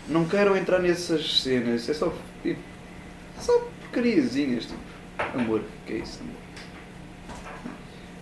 não 0.07 0.25
quero 0.25 0.55
entrar 0.55 0.79
nessas 0.79 1.41
cenas, 1.41 1.87
é 1.89 1.93
só, 1.93 2.13
tipo, 2.43 2.59
é 3.37 3.41
só 3.41 3.59
porcariazinhas, 3.81 4.65
tipo, 4.65 4.79
amor, 5.37 5.61
que 5.85 5.93
é 5.93 5.95
isso, 5.97 6.19
amor? 6.21 6.35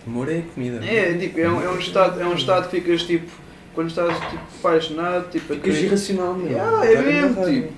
Amor 0.06 0.28
é 0.32 0.42
comida. 0.54 0.84
É, 0.84 1.12
tipo, 1.18 1.38
é 1.38 1.48
um, 1.48 1.62
é 1.62 1.68
um 1.70 1.78
estado, 1.78 2.20
é 2.20 2.26
um 2.26 2.34
estado 2.34 2.68
que 2.70 2.80
ficas, 2.80 3.02
tipo, 3.02 3.30
quando 3.74 3.88
estás, 3.90 4.16
tipo, 4.30 4.42
apaixonado, 4.58 5.30
tipo, 5.30 5.46
Ficas 5.46 5.58
acredi- 5.58 5.86
irracional 5.86 6.34
mesmo. 6.34 6.58
Ah, 6.58 6.84
é 6.86 7.02
mesmo, 7.02 7.44
tipo, 7.44 7.72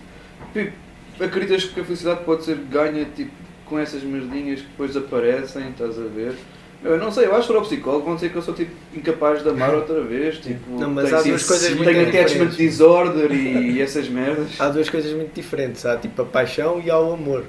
tipo, 0.52 1.24
acreditas 1.24 1.64
que 1.64 1.80
a 1.80 1.84
felicidade 1.84 2.24
pode 2.24 2.44
ser 2.44 2.56
ganha, 2.56 3.04
tipo, 3.04 3.32
com 3.66 3.78
essas 3.78 4.02
merdinhas 4.02 4.60
que 4.60 4.66
depois 4.68 4.96
aparecem, 4.96 5.70
estás 5.70 5.98
a 5.98 6.02
ver? 6.04 6.34
Eu 6.82 6.96
não 6.98 7.10
sei, 7.12 7.26
eu 7.26 7.34
acho 7.36 7.46
que 7.46 7.52
para 7.52 7.62
o 7.62 7.64
psicólogo 7.66 8.06
vão 8.06 8.14
dizer 8.14 8.30
que 8.30 8.36
eu 8.36 8.42
sou 8.42 8.54
tipo 8.54 8.70
incapaz 8.96 9.42
de 9.42 9.48
amar 9.50 9.74
outra 9.74 10.00
vez, 10.00 10.38
tipo, 10.38 10.78
Não, 10.80 10.88
mas 10.90 11.04
tenho, 11.06 11.18
há 11.18 11.22
duas 11.22 11.46
coisas 11.46 11.70
muito 11.74 11.84
tenho 11.92 12.08
attachment 12.08 12.46
disorder 12.48 13.32
e 13.32 13.80
essas 13.82 14.08
merdas. 14.08 14.48
Há 14.58 14.68
duas 14.68 14.88
coisas 14.88 15.12
muito 15.12 15.34
diferentes. 15.34 15.84
Há 15.84 15.96
tipo 15.98 16.22
a 16.22 16.24
paixão 16.24 16.80
e 16.82 16.90
há 16.90 16.98
o 16.98 17.12
amor. 17.12 17.44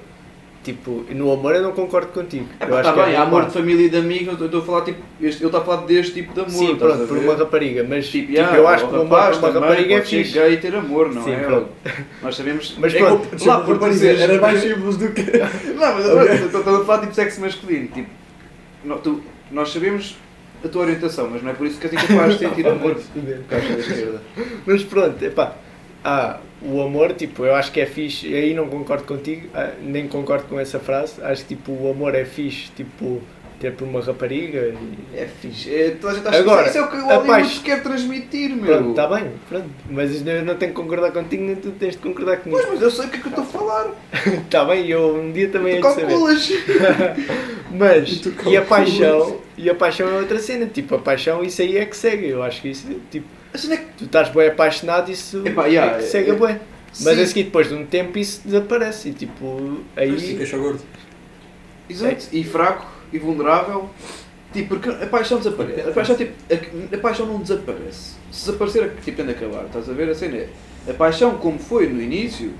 Tipo, 0.63 1.05
no 1.09 1.31
amor 1.31 1.55
eu 1.55 1.63
não 1.63 1.71
concordo 1.71 2.09
contigo. 2.09 2.45
É, 2.59 2.65
eu 2.65 2.67
pá, 2.69 2.79
acho 2.81 2.83
tá 2.83 2.93
que 2.93 3.01
bem, 3.05 3.13
é 3.13 3.17
há 3.17 3.21
amor 3.23 3.45
de 3.45 3.51
família 3.53 3.85
e 3.85 3.89
de 3.89 3.97
amigos, 3.97 4.39
eu 4.39 4.45
estou 4.45 4.61
a 4.61 4.63
falar 4.63 4.81
tipo, 4.81 5.00
este, 5.19 5.41
ele 5.41 5.47
está 5.47 5.57
a 5.57 5.61
falar 5.61 5.85
deste 5.88 6.13
tipo 6.13 6.33
de 6.35 6.39
amor, 6.41 6.51
Sim, 6.51 6.75
pronto, 6.75 7.07
por 7.07 7.17
uma 7.17 7.33
rapariga, 7.35 7.83
mas 7.89 8.05
Tipo, 8.09 8.27
tipo, 8.27 8.38
yeah, 8.38 8.57
eu 8.57 8.67
acho 8.67 8.85
o 8.85 8.89
que 8.89 8.95
uma, 8.95 9.03
rapaz 9.21 9.38
uma 9.39 9.50
rapariga 9.50 9.95
é 9.95 10.01
fixe. 10.03 10.33
gay 10.38 10.53
e 10.53 10.57
ter 10.57 10.75
amor, 10.75 11.11
não 11.11 11.23
Sim, 11.23 11.31
é? 11.31 11.39
pronto. 11.39 11.69
Nós 12.21 12.35
sabemos. 12.35 12.75
Mas 12.79 12.93
é 12.93 12.97
pronto, 13.00 13.27
como- 13.29 13.45
lá 13.50 13.61
por 13.61 13.93
seres- 13.93 14.21
Era 14.21 14.39
mais 14.41 14.59
simples 14.61 14.97
do 14.97 15.09
que. 15.09 15.21
Não, 15.73 15.95
mas 15.95 16.05
Ok. 16.05 16.29
eu 16.29 16.45
estou 16.59 16.81
a 16.81 16.85
falar 16.85 17.00
tipo 17.00 17.15
sexo 17.15 17.41
masculino. 17.41 17.88
Tipo, 17.88 18.09
no- 18.83 18.97
tu- 19.00 19.21
nós 19.51 19.71
sabemos 19.71 20.15
a 20.63 20.67
tua 20.67 20.83
orientação, 20.83 21.29
mas 21.29 21.41
não 21.43 21.51
é 21.51 21.53
por 21.53 21.65
isso 21.67 21.79
que 21.79 21.88
és 21.88 21.93
incapaz 21.93 22.33
de 22.33 22.39
sentir 22.39 22.65
amor. 22.67 22.97
Caixa 23.50 23.73
da 23.73 23.79
esquerda. 23.79 24.21
Mas 24.65 24.83
pronto, 24.83 25.23
epá, 25.23 25.55
há 26.03 26.39
o 26.61 26.81
amor, 26.81 27.13
tipo, 27.13 27.43
eu 27.43 27.55
acho 27.55 27.71
que 27.71 27.79
é 27.81 27.85
fixe, 27.85 28.33
aí 28.33 28.53
não 28.53 28.67
concordo 28.67 29.03
contigo, 29.03 29.47
ah, 29.53 29.71
nem 29.81 30.07
concordo 30.07 30.45
com 30.45 30.59
essa 30.59 30.79
frase, 30.79 31.21
acho 31.23 31.41
que 31.45 31.55
tipo, 31.55 31.71
o 31.71 31.89
amor 31.89 32.13
é 32.13 32.23
fixe, 32.25 32.69
tipo, 32.75 33.21
ter 33.62 33.74
por 33.74 33.88
uma 33.88 34.01
rapariga 34.01 34.74
e... 35.13 35.18
É 35.18 35.27
fixe. 35.27 35.74
É, 35.74 35.91
toda 35.91 36.13
a 36.13 36.15
gente 36.18 36.27
acha 36.27 36.39
Agora, 36.39 36.63
que 36.63 36.70
isso 36.70 36.77
é 36.80 36.82
o 36.82 36.88
que 36.89 36.98
o 36.98 37.06
Hollywood 37.06 37.60
quer 37.60 37.84
transmitir, 37.84 38.56
meu. 38.56 38.65
Pronto, 38.65 38.89
está 38.89 39.08
bem, 39.08 39.32
pronto. 39.48 39.70
Mas 39.89 40.25
eu 40.25 40.44
não 40.44 40.56
tenho 40.56 40.72
que 40.72 40.82
concordar 40.82 41.12
contigo, 41.12 41.44
nem 41.44 41.56
tu 41.56 41.72
tens 41.72 41.91
de 41.91 42.00
concordar 42.00 42.38
comigo. 42.38 42.60
Pois, 42.60 42.74
mas 42.74 42.82
eu 42.82 42.89
sei 42.91 43.06
o 43.06 43.10
que 43.10 43.18
é 43.18 43.20
que 43.20 43.25
eu 43.27 43.30
estou 43.30 43.44
a 43.44 43.48
falar. 43.48 43.91
Está 44.44 44.65
bem, 44.65 44.88
eu 44.89 45.15
um 45.15 45.32
dia 45.32 45.48
também 45.50 45.75
hei 45.75 45.82
de 45.82 45.88
saber. 45.88 46.08
calculas. 46.08 46.50
Mas, 47.74 48.10
E 48.10 48.50
e 48.50 48.58
a 48.58 48.62
paixão, 48.63 49.38
e 49.58 49.70
a 49.70 49.75
paixão 49.75 50.10
é 50.10 50.20
outra 50.20 50.39
cena, 50.39 50.65
tipo, 50.65 50.94
a 50.96 51.00
paixão 51.00 51.41
isso 51.41 51.62
aí 51.62 51.77
é 51.77 51.86
que 51.86 51.96
segue, 51.96 52.27
eu 52.27 52.44
acho 52.44 52.62
que 52.62 52.68
isso, 52.70 52.86
tipo, 53.10 53.25
A 53.53 53.58
cena 53.58 53.75
é 53.75 53.77
que 53.77 53.86
tu 53.98 54.03
estás 54.03 54.27
bem 54.27 54.48
apaixonado, 54.48 55.10
isso 55.10 55.41
Epá, 55.46 55.68
é 55.68 55.70
yeah, 55.70 55.98
que 55.98 56.03
segue 56.03 56.32
é- 56.32 56.34
a 56.34 56.36
bué. 56.36 56.60
Mas 57.00 57.15
Sim. 57.15 57.24
a 57.24 57.27
seguir, 57.27 57.44
depois 57.44 57.70
de 57.70 57.75
um 57.75 57.86
tempo, 57.86 58.20
isso 58.20 58.41
desaparece, 58.44 59.10
e 59.10 59.13
tipo, 59.13 59.77
aí... 59.96 60.20
Fica 60.20 60.46
só 60.46 60.58
gordo. 60.58 60.82
Exato. 61.89 62.27
E 62.34 62.44
fraco 62.44 62.86
e 63.12 63.20
vulnerável. 63.20 63.89
Tipo, 64.53 64.75
porque 64.75 64.89
a 64.89 65.08
paixão 65.08 65.38
desaparece. 65.38 65.82
A 65.89 65.91
paixão, 65.94 66.15
tipo, 66.15 66.34
a, 66.51 66.96
a 66.96 67.00
paixão 67.00 67.25
não 67.25 67.39
desaparece. 67.39 68.15
Se 68.32 68.46
desaparecer, 68.48 68.91
tipo, 69.01 69.18
tem 69.18 69.25
de 69.25 69.32
acabar. 69.32 69.65
Estás 69.65 69.89
a 69.89 69.94
ver? 69.94 70.10
A 70.10 70.15
cena 70.15 70.38
é. 70.38 70.50
A 70.89 70.94
paixão, 70.94 71.38
como 71.38 71.58
foi 71.58 71.88
no 71.88 72.01
início, 72.01 72.51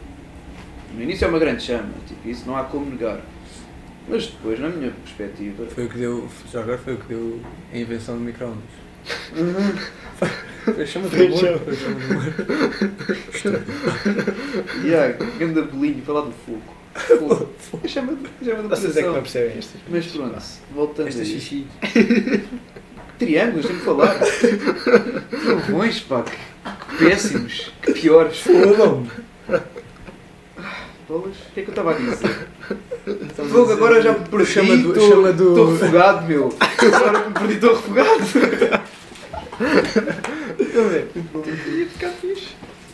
no 0.96 1.02
início 1.04 1.26
é 1.26 1.28
uma 1.28 1.40
grande 1.40 1.64
chama. 1.64 1.90
Tipo, 2.08 2.30
isso 2.30 2.44
não 2.48 2.56
há 2.56 2.64
como 2.64 2.86
negar. 2.90 3.20
Mas 4.08 4.28
depois, 4.28 4.60
na 4.60 4.70
minha 4.70 4.92
perspectiva. 4.92 5.66
Foi 5.68 5.86
o 5.86 5.90
que 5.90 5.98
deu. 5.98 6.28
Já 6.52 6.62
agora 6.62 6.78
foi 6.78 6.94
o 6.94 6.98
que 6.98 7.08
deu 7.08 7.40
a 7.74 7.78
invenção 7.78 8.16
do 8.16 8.22
micro-ondas. 8.22 8.64
Foi 10.64 10.84
a 10.84 10.86
chama 10.86 11.08
Foi 11.10 11.28
amor. 11.28 11.40
chama. 11.40 11.60
Foi 11.60 11.76
chama 11.76 11.98
do 12.00 13.72
amor. 13.72 14.36
Yeah, 14.84 15.18
ganda 15.40 15.62
bolinho, 15.64 16.02
falar 16.04 16.22
do 16.22 16.32
fogo. 16.46 16.62
Fogo. 16.96 17.48
A 17.84 17.88
chama, 17.88 18.18
a 18.42 18.46
chama 18.46 18.64
do 18.64 18.70
Vocês 18.70 18.98
é 18.98 19.02
que 19.02 19.08
não 19.08 19.14
percebem 19.22 19.58
estas. 19.58 19.82
Mas 19.90 20.06
pronto, 20.08 20.36
voltando 20.74 21.08
Esta 21.08 21.22
a 21.22 21.26
xixi. 21.26 21.68
Triângulos, 23.18 23.66
tenho 23.68 23.80
que 23.80 23.86
falar. 23.86 24.20
Trovões, 25.30 26.00
pá, 26.02 26.24
que, 26.24 26.98
péssimos, 26.98 27.72
que 27.82 27.94
piores. 27.94 28.40
Foda-me. 28.42 29.10
Bolas, 31.08 31.36
o 31.36 31.54
que 31.54 31.60
é 31.60 31.64
que 31.64 31.70
eu 31.70 31.72
estava 31.72 31.92
a 31.92 31.94
dizer? 31.94 32.48
Fogo, 33.50 33.72
agora 33.74 34.02
já 34.02 34.14
me 34.14 34.26
perdi, 34.28 34.46
Chama 34.52 34.78
do- 34.78 34.90
estou 34.94 35.10
chama 35.10 35.34
do- 35.34 35.72
refogado, 35.74 36.26
meu. 36.28 36.54
Agora 36.60 37.22
que 37.22 37.28
me 37.30 37.34
perdi, 37.36 37.54
estou 37.54 37.76
refogado. 37.76 38.22
Estão 40.60 40.86
a 40.86 40.88
ver? 40.88 41.12
Ia 41.78 41.86
ficar 41.88 42.10
fixe. 42.10 42.48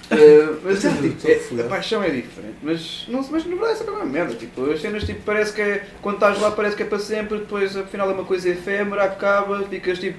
Eh, 0.10 0.48
mas 0.64 0.86
é, 0.86 0.90
tipo, 0.90 1.28
é- 1.28 1.62
a 1.66 1.68
paixão 1.70 2.02
é 2.02 2.10
diferente, 2.10 2.56
mas, 2.64 3.06
não, 3.10 3.20
mas 3.30 3.46
na 3.46 3.56
verdade 3.56 3.82
é 3.82 3.84
só 3.86 3.92
uma 3.92 4.06
merda. 4.06 4.34
Tipo, 4.36 4.72
as 4.72 4.80
cenas 4.82 5.04
tipo, 5.04 5.22
parece 5.26 5.52
que 5.54 5.62
é, 5.62 5.86
quando 6.02 6.16
estás 6.16 6.40
lá 6.40 6.52
parece 6.52 6.76
que 6.78 6.84
é 6.84 6.86
para 6.86 7.00
sempre, 7.00 7.40
depois 7.40 7.76
afinal 7.76 8.10
é 8.10 8.14
uma 8.14 8.24
coisa 8.24 8.50
efêmera, 8.50 9.04
acaba, 9.04 9.64
ficas 9.64 10.00
tipo 10.00 10.18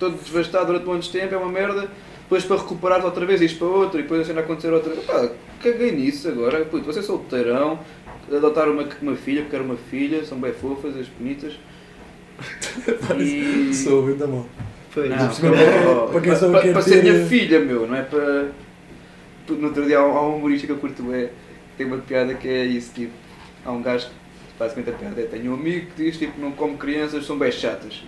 todo 0.00 0.16
devastado 0.22 0.66
durante 0.66 0.88
um 0.88 0.94
monte 0.94 1.04
de 1.12 1.18
tempo, 1.20 1.34
é 1.34 1.38
uma 1.38 1.50
merda. 1.50 1.88
Depois 2.22 2.44
para 2.44 2.56
recuperar 2.56 3.04
outra 3.04 3.26
vez 3.26 3.40
ires 3.40 3.52
para 3.54 3.66
outro 3.66 3.98
e 3.98 4.02
depois 4.02 4.20
a 4.22 4.24
cena 4.24 4.40
acontecer 4.40 4.72
outra 4.72 4.92
vez. 4.94 5.04
Pá, 5.04 5.28
caguei 5.62 5.92
nisso 5.92 6.28
agora. 6.28 6.64
Puto, 6.64 6.84
você 6.86 7.00
é 7.00 7.02
solteirão, 7.02 7.78
adotar 8.32 8.68
uma, 8.68 8.84
uma 9.02 9.16
filha, 9.16 9.42
porque 9.42 9.56
era 9.56 9.64
uma 9.64 9.76
filha, 9.76 10.24
são 10.24 10.38
bem 10.38 10.52
fofas, 10.52 10.96
as 10.96 11.06
bonitas. 11.08 11.52
E... 13.20 13.74
Sou 13.74 14.06
ainda 14.08 14.26
mal. 14.26 14.46
Foi. 14.90 15.08
Não, 15.08 15.16
Para 16.52 16.62
quem- 16.62 16.72
para 16.72 16.82
ser 16.82 17.02
minha 17.02 17.26
filha, 17.26 17.60
meu, 17.60 17.86
não 17.86 17.94
é 17.96 18.02
para. 18.02 18.48
No 19.54 19.68
outro 19.68 19.84
dia 19.84 19.98
há 19.98 20.06
um, 20.06 20.16
há 20.16 20.28
um 20.28 20.36
humorista 20.36 20.66
que 20.66 20.72
eu 20.72 20.78
curto 20.78 21.12
é, 21.12 21.30
tem 21.76 21.86
uma 21.86 21.98
piada 21.98 22.34
que 22.34 22.48
é 22.48 22.64
isso, 22.64 22.92
tipo, 22.94 23.12
há 23.64 23.70
um 23.70 23.82
gajo 23.82 24.06
que 24.08 24.12
basicamente 24.58 24.94
a 24.94 24.98
piada 24.98 25.20
é 25.20 25.24
tenho 25.24 25.52
um 25.52 25.54
amigo 25.54 25.86
que 25.94 26.04
diz 26.04 26.18
tipo 26.18 26.40
não 26.40 26.52
come 26.52 26.76
crianças, 26.76 27.26
são 27.26 27.38
bem 27.38 27.50
chatas. 27.50 28.02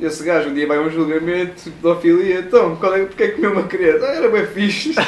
Esse 0.00 0.24
gajo 0.24 0.50
um 0.50 0.54
dia 0.54 0.66
vai 0.66 0.76
a 0.76 0.80
um 0.80 0.90
julgamento 0.90 1.64
de 1.64 1.70
pedofilia, 1.70 2.40
então, 2.40 2.74
qual 2.76 2.94
é, 2.94 3.04
porque 3.04 3.22
é 3.22 3.28
que 3.28 3.34
comeu 3.36 3.52
uma 3.52 3.62
criança? 3.62 4.06
Ah, 4.06 4.14
era 4.14 4.28
bem 4.28 4.44
fixe. 4.46 4.92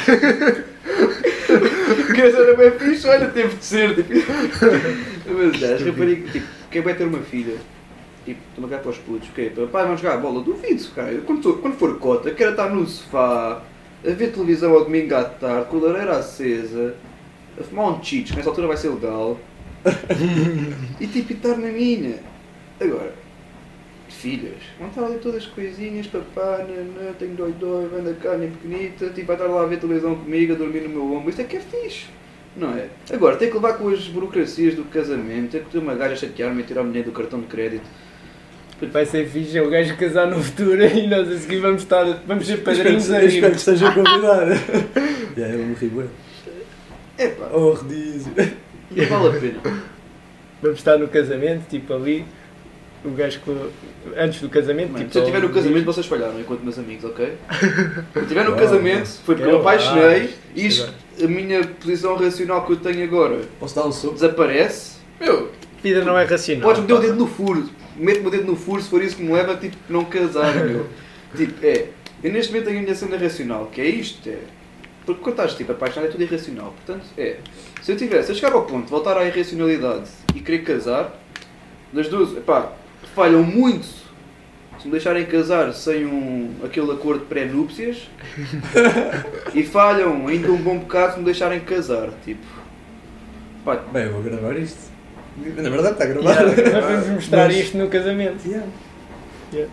criança 2.07 2.37
era 2.37 2.55
bem 2.55 2.71
fixe, 2.71 3.07
olha, 3.07 3.27
teve 3.27 3.55
de 3.55 3.65
ser. 3.65 3.95
Tipo. 3.95 4.13
Mas 5.29 5.59
já, 5.59 5.75
as 5.75 5.81
raparigas, 5.81 6.31
tipo, 6.31 6.47
quem 6.71 6.81
vai 6.81 6.95
ter 6.95 7.03
uma 7.03 7.19
filha? 7.19 7.57
Tipo, 8.25 8.39
estou 8.49 8.65
a 8.65 8.79
para 8.79 8.89
os 8.89 8.97
putos, 8.97 9.29
ok? 9.29 9.49
Pai, 9.71 9.83
vamos 9.83 10.01
jogar 10.01 10.15
a 10.15 10.17
bola, 10.17 10.41
duvido, 10.41 10.83
cara. 10.95 11.17
Quando, 11.25 11.53
quando 11.55 11.75
for 11.75 11.99
cota, 11.99 12.31
quero 12.31 12.51
estar 12.51 12.69
no 12.69 12.85
sofá, 12.85 13.61
a 14.05 14.11
ver 14.11 14.31
televisão 14.31 14.73
ao 14.73 14.83
domingo 14.83 15.15
à 15.15 15.23
tarde, 15.23 15.69
com 15.69 15.77
a 15.77 15.81
lareira 15.81 16.17
acesa, 16.17 16.95
a 17.59 17.63
fumar 17.63 17.91
um 17.91 18.03
cheats, 18.03 18.31
que 18.31 18.37
nessa 18.37 18.49
altura 18.49 18.67
vai 18.67 18.77
ser 18.77 18.89
legal, 18.89 19.39
e 20.99 21.07
tipo, 21.07 21.33
estar 21.33 21.57
na 21.57 21.67
minha. 21.67 22.15
Agora, 22.79 23.13
filhas, 24.09 24.57
vão 24.79 24.89
estar 24.89 25.03
ali 25.05 25.19
todas 25.19 25.45
coisinhas, 25.45 26.07
papá, 26.07 26.59
nanã, 26.59 27.13
tenho 27.17 27.35
dois, 27.35 27.93
anda 27.93 28.13
cá, 28.15 28.37
minha 28.37 28.51
pequenita, 28.51 29.09
tipo, 29.09 29.27
vai 29.27 29.35
estar 29.35 29.47
lá 29.47 29.63
a 29.63 29.65
ver 29.65 29.79
televisão 29.79 30.15
comigo, 30.15 30.53
a 30.53 30.55
dormir 30.55 30.81
no 30.81 30.89
meu 30.89 31.13
ombro, 31.13 31.29
isto 31.29 31.41
é 31.41 31.45
que 31.45 31.57
é 31.57 31.59
fixe. 31.59 32.05
Não 32.55 32.71
é? 32.71 32.87
Agora, 33.13 33.35
tem 33.35 33.49
que 33.49 33.53
levar 33.53 33.73
com 33.73 33.87
as 33.89 34.07
burocracias 34.07 34.73
do 34.73 34.83
casamento, 34.85 35.51
tem 35.51 35.63
que 35.63 35.69
ter 35.69 35.77
uma 35.77 35.93
gaja 35.93 36.13
a 36.13 36.17
chatear-me 36.17 36.61
e 36.61 36.65
tirar 36.65 36.81
o 36.81 36.85
dinheiro 36.85 37.11
do 37.11 37.15
cartão 37.15 37.39
de 37.39 37.45
crédito. 37.45 37.85
Vai 38.93 39.05
ser 39.07 39.27
fixe, 39.27 39.57
é 39.57 39.61
o 39.61 39.69
gajo 39.69 39.97
casar 39.97 40.27
no 40.27 40.41
futuro 40.43 40.79
e 40.85 41.07
nós 41.07 41.27
a 41.31 41.37
seguir 41.37 41.57
vamos 41.59 41.81
estar, 41.81 42.03
vamos 42.27 42.45
ser 42.45 42.57
padrinhos 42.57 43.09
a 43.11 43.19
que- 43.19 43.25
espero 43.25 43.51
que 43.53 43.57
esteja 43.57 43.91
convidado. 43.91 44.51
Já, 45.35 45.47
eu 45.47 45.65
morri, 45.65 45.87
bué. 45.87 46.05
Epá, 47.17 47.49
Oh, 47.53 47.73
redízio. 47.73 48.31
não 48.91 49.05
vale 49.05 49.37
a 49.37 49.39
pena. 49.39 49.83
Vamos 50.61 50.77
estar 50.77 50.97
no 50.99 51.07
casamento, 51.07 51.67
tipo 51.69 51.91
ali, 51.93 52.23
o 53.03 53.09
gajo 53.11 53.39
com, 53.41 53.55
antes 54.15 54.41
do 54.41 54.49
casamento, 54.49 54.91
Mano, 54.91 54.99
tipo... 55.05 55.11
se 55.13 55.17
eu 55.19 55.23
estiver 55.23 55.41
no 55.41 55.49
casamento, 55.53 55.85
vocês 55.85 56.05
falharam 56.05 56.39
enquanto 56.39 56.61
meus 56.61 56.77
amigos, 56.77 57.03
ok? 57.05 57.33
Se 58.13 58.19
eu 58.19 58.21
estiver 58.23 58.43
no 58.43 58.51
Uau, 58.51 58.59
casamento, 58.59 59.07
foi 59.23 59.35
porque 59.35 59.49
eu 59.49 59.53
me 59.55 59.59
apaixonei 59.59 60.29
e 60.55 60.67
isto, 60.67 60.93
a 61.23 61.27
minha 61.27 61.63
posição 61.65 62.15
racional 62.15 62.65
que 62.65 62.73
eu 62.73 62.77
tenho 62.77 63.03
agora 63.03 63.39
Posso 63.59 63.75
dar 63.75 63.85
um 63.87 63.91
soco? 63.91 64.13
desaparece. 64.15 64.97
Meu, 65.19 65.51
A 65.87 65.93
vida 65.93 66.05
não 66.05 66.17
é 66.17 66.23
racional. 66.25 66.63
podes 66.63 66.81
meter 66.81 66.93
o 66.93 66.97
pá. 66.97 67.01
dedo 67.03 67.15
no 67.15 67.27
furo. 67.27 67.69
Mete-me 67.95 68.27
o 68.27 68.29
dedo 68.29 68.45
no 68.45 68.55
furo 68.55 68.81
se 68.81 68.89
for 68.89 69.01
isso 69.01 69.15
que 69.15 69.23
me 69.23 69.31
leva 69.31 69.55
tipo, 69.55 69.75
não 69.89 70.05
casar, 70.05 70.53
meu. 70.53 70.87
Tipo, 71.35 71.65
é. 71.65 71.87
Eu 72.23 72.31
neste 72.31 72.51
momento 72.51 72.65
tenho 72.67 72.79
a 72.79 72.81
minha 72.81 72.95
cena 72.95 73.17
racional, 73.17 73.67
que 73.71 73.81
é 73.81 73.85
isto, 73.85 74.27
é. 74.27 74.39
Porque 75.05 75.21
quando 75.21 75.35
estás 75.35 75.53
tipo, 75.53 75.71
apaixonado 75.71 76.09
é 76.09 76.11
tudo 76.11 76.23
irracional. 76.23 76.73
Portanto, 76.73 77.05
é. 77.17 77.37
Se 77.81 77.91
eu 77.91 77.95
tivesse 77.95 78.31
a 78.31 78.35
chegar 78.35 78.53
ao 78.53 78.65
ponto 78.65 78.85
de 78.85 78.91
voltar 78.91 79.17
à 79.17 79.25
irracionalidade 79.25 80.09
e 80.35 80.41
querer 80.41 80.63
casar, 80.63 81.17
das 81.93 82.09
duas, 82.09 82.35
epá, 82.35 82.73
falham 83.15 83.43
muito 83.43 83.87
se 84.79 84.85
me 84.85 84.91
deixarem 84.91 85.25
casar 85.25 85.73
sem 85.73 86.05
um, 86.05 86.53
aquele 86.63 86.91
acordo 86.91 87.21
de 87.21 87.25
pré-núpcias 87.25 88.09
e 89.53 89.63
falham 89.63 90.27
ainda 90.27 90.51
um 90.51 90.57
bom 90.57 90.77
bocado 90.77 91.13
se 91.13 91.19
me 91.19 91.25
deixarem 91.25 91.59
casar. 91.61 92.09
Tipo, 92.23 92.45
pá, 93.63 93.75
Bem, 93.91 94.03
eu 94.03 94.13
vou 94.13 94.21
gravar 94.21 94.57
isto. 94.57 94.96
Na 95.37 95.69
verdade 95.69 95.93
está 95.93 96.05
gravado. 96.05 96.49
Yeah, 96.51 96.81
nós 96.81 96.85
vamos 96.91 97.07
mostrar 97.09 97.45
Mas- 97.47 97.57
isto 97.57 97.77
no 97.77 97.87
casamento. 97.89 98.45
Yeah. 98.47 98.67
Yeah. 99.53 99.71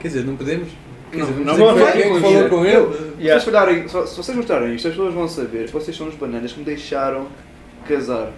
Quer 0.00 0.08
dizer, 0.08 0.24
não 0.24 0.36
podemos. 0.36 0.68
Não, 1.12 1.26
dizer, 1.26 1.44
não 1.44 1.52
dizer 1.54 1.64
vai, 1.84 1.92
quem 1.92 2.16
é 2.16 2.20
falou 2.20 2.40
isso. 2.40 2.48
com 2.48 2.64
ele. 2.64 2.86
Se, 3.18 3.22
vocês 3.28 3.46
olharem- 3.48 3.88
se- 3.88 4.06
se 4.06 4.16
vocês 4.16 4.36
mostrarem 4.36 4.74
isto, 4.74 4.88
as 4.88 4.94
pessoas 4.94 5.14
vão 5.14 5.28
saber 5.28 5.66
que 5.66 5.72
vocês 5.72 5.96
são 5.96 6.08
os 6.08 6.14
bananas 6.14 6.52
que 6.52 6.58
me 6.60 6.64
deixaram 6.64 7.26
casar. 7.88 8.30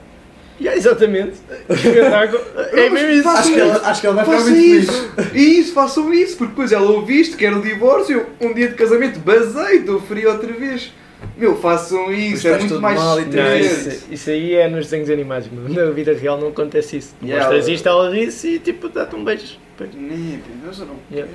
Yeah, 0.61 0.79
exatamente. 0.79 1.35
é 2.73 2.91
mesmo 2.91 3.11
isso. 3.11 3.29
Acho 3.29 3.53
que, 3.53 3.61
ela, 3.61 3.89
acho 3.89 4.01
que 4.01 4.07
ela 4.07 4.17
vai 4.17 4.25
ficar 4.25 4.41
muito 4.41 4.55
feliz. 4.57 4.85
isso! 4.89 5.11
Isso, 5.35 5.73
façam 5.75 6.13
isso, 6.15 6.37
porque 6.37 6.51
depois 6.51 6.71
ela 6.73 6.89
ouve 6.91 7.21
isto, 7.21 7.37
quer 7.37 7.53
o 7.53 7.61
divórcio, 7.61 8.27
um 8.41 8.53
dia 8.55 8.69
de 8.69 8.75
casamento, 8.75 9.19
basei, 9.19 9.79
estou 9.79 10.01
frio 10.01 10.31
outra 10.31 10.53
vez. 10.53 10.93
Meu, 11.37 11.57
façam 11.57 12.13
isso, 12.13 12.47
é 12.49 12.59
muito 12.59 12.81
mais 12.81 12.99
mal 12.99 13.21
e 13.21 13.25
Não, 13.27 13.57
isso, 13.57 14.07
isso 14.11 14.31
aí 14.31 14.55
é 14.55 14.69
nos 14.69 14.85
desenhos 14.87 15.11
animados, 15.11 15.49
meu. 15.51 15.69
na 15.69 15.91
vida 15.93 16.13
real 16.15 16.39
não 16.39 16.49
acontece 16.49 16.97
isso. 16.99 17.15
Tu 17.21 17.27
Yeah, 17.27 17.45
mostras 17.47 17.67
ela- 17.67 17.75
isto, 17.75 17.89
ela 17.89 18.11
ri-se 18.11 18.49
e 18.49 18.59
tipo 18.59 18.89
dá-te 18.89 19.15
um 19.17 19.25
beijo. 19.25 19.59
Nem, 19.95 20.41
mas 20.65 20.79
eu 20.79 20.87
não 20.87 20.95
Yeah. 21.11 21.31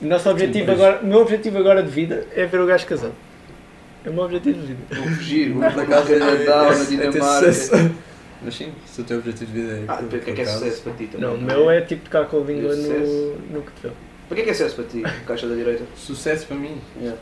nosso 0.00 0.30
objetivo 0.30 0.70
agora, 0.72 1.00
o 1.02 1.06
meu 1.06 1.20
objetivo 1.20 1.58
agora 1.58 1.82
de 1.82 1.90
vida 1.90 2.26
é 2.34 2.46
ver 2.46 2.60
o 2.60 2.66
gajo 2.66 2.86
casado. 2.86 3.14
É 4.04 4.10
o 4.10 4.12
meu 4.12 4.24
objetivo 4.24 4.58
de 4.60 4.66
vida. 4.66 4.80
Vou 4.90 5.04
fugir, 5.14 5.52
vou 5.52 5.62
para 5.62 5.86
casa 5.86 6.12
é, 6.12 6.18
de 6.18 6.24
Natal, 6.44 6.70
na 6.70 6.78
é, 6.78 6.82
é 6.82 6.84
Dinamarca. 7.10 7.92
Mas 8.44 8.56
sim, 8.56 8.72
se 8.86 9.00
o 9.00 9.04
teu 9.04 9.18
objetivo 9.18 9.52
de 9.52 9.60
vida 9.60 9.72
é. 9.74 9.84
Ah, 9.86 10.00
o 10.02 10.08
que 10.08 10.30
é 10.30 10.34
que 10.34 10.40
é 10.40 10.44
sucesso 10.46 10.82
para 10.82 10.92
ti 10.94 11.06
também? 11.06 11.28
Não, 11.28 11.34
o 11.36 11.40
meu 11.40 11.70
é 11.70 11.80
tipo 11.82 12.04
tocar 12.06 12.26
com 12.26 12.38
a 12.42 12.44
língua 12.44 12.74
no, 12.74 13.36
no 13.52 13.62
cotovelo. 13.62 13.94
Para 14.28 14.34
que 14.36 14.40
é 14.40 14.44
que 14.44 14.50
é 14.50 14.54
sucesso 14.54 14.74
para 14.76 14.84
ti? 14.86 15.02
Caixa 15.26 15.46
da 15.46 15.54
direita? 15.54 15.84
Sucesso 15.94 16.46
para 16.46 16.56
mim. 16.56 16.80
Yeah. 17.00 17.16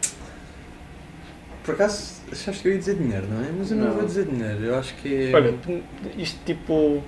Por 1.65 1.75
acaso, 1.75 2.21
achaste 2.33 2.63
que 2.63 2.69
eu 2.69 2.73
ia 2.73 2.79
dizer 2.79 2.95
dinheiro, 2.95 3.27
não 3.31 3.45
é? 3.45 3.49
Mas 3.57 3.71
eu 3.71 3.77
não, 3.77 3.89
Não. 3.89 3.95
vou 3.95 4.05
dizer 4.05 4.25
dinheiro. 4.25 4.65
Eu 4.65 4.79
acho 4.79 4.95
que 4.95 5.31
é. 5.31 5.35
Olha, 5.35 5.55
isto 6.17 6.39
tipo. 6.47 7.03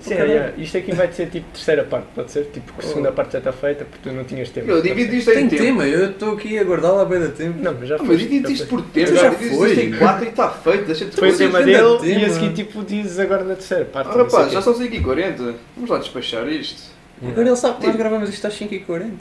Sim, 0.00 0.14
é, 0.14 0.52
isto 0.58 0.76
aqui 0.78 0.92
vai 0.92 1.10
ser 1.12 1.28
tipo 1.30 1.46
terceira 1.52 1.84
parte, 1.84 2.06
pode 2.14 2.30
ser? 2.32 2.44
Tipo, 2.46 2.72
a 2.78 2.82
segunda 2.82 3.12
parte 3.12 3.32
já 3.34 3.38
está 3.38 3.52
feita 3.52 3.84
porque 3.84 4.08
tu 4.08 4.14
não 4.14 4.24
tinhas 4.24 4.50
tempo. 4.50 4.68
Eu 4.70 4.82
divido 4.82 5.14
isto 5.14 5.30
em 5.30 5.34
Tem 5.34 5.48
tempo. 5.48 5.62
tema, 5.62 5.86
eu 5.86 6.10
estou 6.10 6.34
aqui 6.34 6.58
a 6.58 6.64
guardá-lo 6.64 6.98
à 7.00 7.04
beira 7.04 7.28
de 7.28 7.34
tempo. 7.34 7.58
Não, 7.62 7.72
mas 7.78 7.88
já 7.88 7.94
Ah, 7.94 7.98
foi. 7.98 8.08
mas 8.08 8.18
divide 8.18 8.52
isto 8.52 8.66
por 8.66 8.82
tempo, 8.82 9.14
Já 9.14 9.22
já 9.22 9.32
foi. 9.32 9.70
isto 9.70 9.80
em 9.80 9.92
4 9.98 10.24
e 10.24 10.28
está 10.28 10.50
feito. 10.50 10.84
Deixa 10.86 11.04
de 11.04 11.16
Foi 11.16 11.30
o 11.30 11.36
tema 11.38 11.62
dele 11.62 11.98
tema. 12.00 12.20
e 12.20 12.24
a 12.24 12.30
seguir 12.30 12.52
tipo 12.52 12.82
dizes 12.84 13.18
agora 13.18 13.44
na 13.44 13.54
terceira 13.54 13.84
parte. 13.84 14.08
Ah, 14.10 14.16
rapaz, 14.22 14.52
já 14.52 14.60
são 14.60 14.74
5 14.74 14.94
e 14.94 15.00
40 15.00 15.54
Vamos 15.76 15.88
lá 15.90 15.98
despachar 15.98 16.48
isto. 16.48 16.90
Agora 17.24 17.46
ele 17.46 17.56
sabe 17.56 17.76
que 17.76 17.82
nós 17.86 17.92
Tipo- 17.92 17.98
gravamos 17.98 18.28
isto 18.28 18.44
às 18.46 18.54
5h40. 18.54 19.12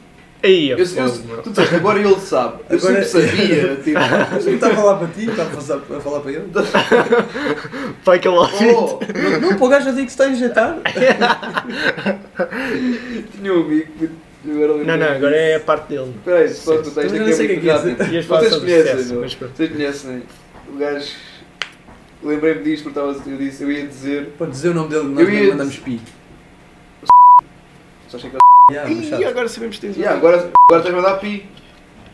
Aí, 0.43 0.71
é 0.71 0.73
Eu, 0.73 0.77
eu, 0.79 0.85
meu. 1.25 1.41
tu 1.43 1.49
disseste, 1.51 1.75
agora 1.75 1.99
ele 1.99 2.19
sabe. 2.19 2.63
Eu 2.69 2.77
Agora- 2.77 3.03
sempre 3.03 3.27
sabia. 3.27 3.75
Tipo, 3.75 3.99
não 3.99 4.53
está 4.55 4.67
a 4.67 4.75
falar 4.75 4.97
para 4.97 5.07
ti, 5.09 5.29
está 5.29 5.43
a 5.43 5.45
falar, 5.45 5.81
a 5.97 6.01
falar 6.01 6.19
para 6.21 6.31
ele. 6.31 6.45
Pai 8.03 8.19
que 8.19 8.27
ele 8.27 8.37
ouviu. 8.37 8.75
oh, 8.75 8.99
Não, 9.29 9.39
não 9.41 9.55
para 9.55 9.65
o 9.65 9.69
gajo 9.69 9.89
eu 9.89 9.93
digo 9.93 10.07
que 10.07 10.11
se 10.11 10.21
está 10.21 10.25
a 10.25 10.29
injetar. 10.29 10.77
tinha 13.31 13.53
um 13.53 13.61
amigo. 13.61 14.09
Agora 14.43 14.83
Não, 14.83 14.97
não, 14.97 15.07
agora 15.07 15.35
é 15.35 15.55
a 15.55 15.59
parte 15.59 15.89
dele. 15.89 16.15
Espera 16.17 16.39
aí, 16.39 16.49
só 16.49 16.77
tu 16.81 16.89
tens 16.89 17.11
aqui 17.11 17.19
não 17.19 17.31
sei 17.33 17.51
é 17.51 18.17
é 18.17 18.21
Vocês 18.23 18.55
conhecem, 18.57 19.05
não? 19.15 19.21
Vocês 19.21 19.71
conhecem. 19.71 20.23
O 20.67 20.77
gajo. 20.77 21.11
Lembrei-me 22.23 22.63
disto 22.63 22.83
porque 22.83 22.99
estava, 22.99 23.29
eu 23.29 23.37
disse, 23.37 23.63
eu 23.63 23.71
ia 23.71 23.85
dizer. 23.85 24.33
Pode 24.37 24.51
dizer 24.51 24.69
o 24.69 24.73
nome 24.73 24.89
dele, 24.89 25.03
nós 25.03 25.27
Eu 25.27 25.33
não 25.33 25.47
mandamos 25.49 25.77
pi. 25.77 26.01
Só 28.07 28.17
achei 28.17 28.29
que 28.29 28.40
Yeah, 28.71 28.89
Ih, 28.91 29.25
agora 29.25 29.47
sabemos 29.47 29.75
que 29.77 29.81
tens 29.87 29.97
Yeah, 29.97 30.17
agora, 30.17 30.37
agora 30.69 30.83
tens 30.83 30.95
de 30.95 31.01
mandar 31.01 31.19
pi. 31.19 31.45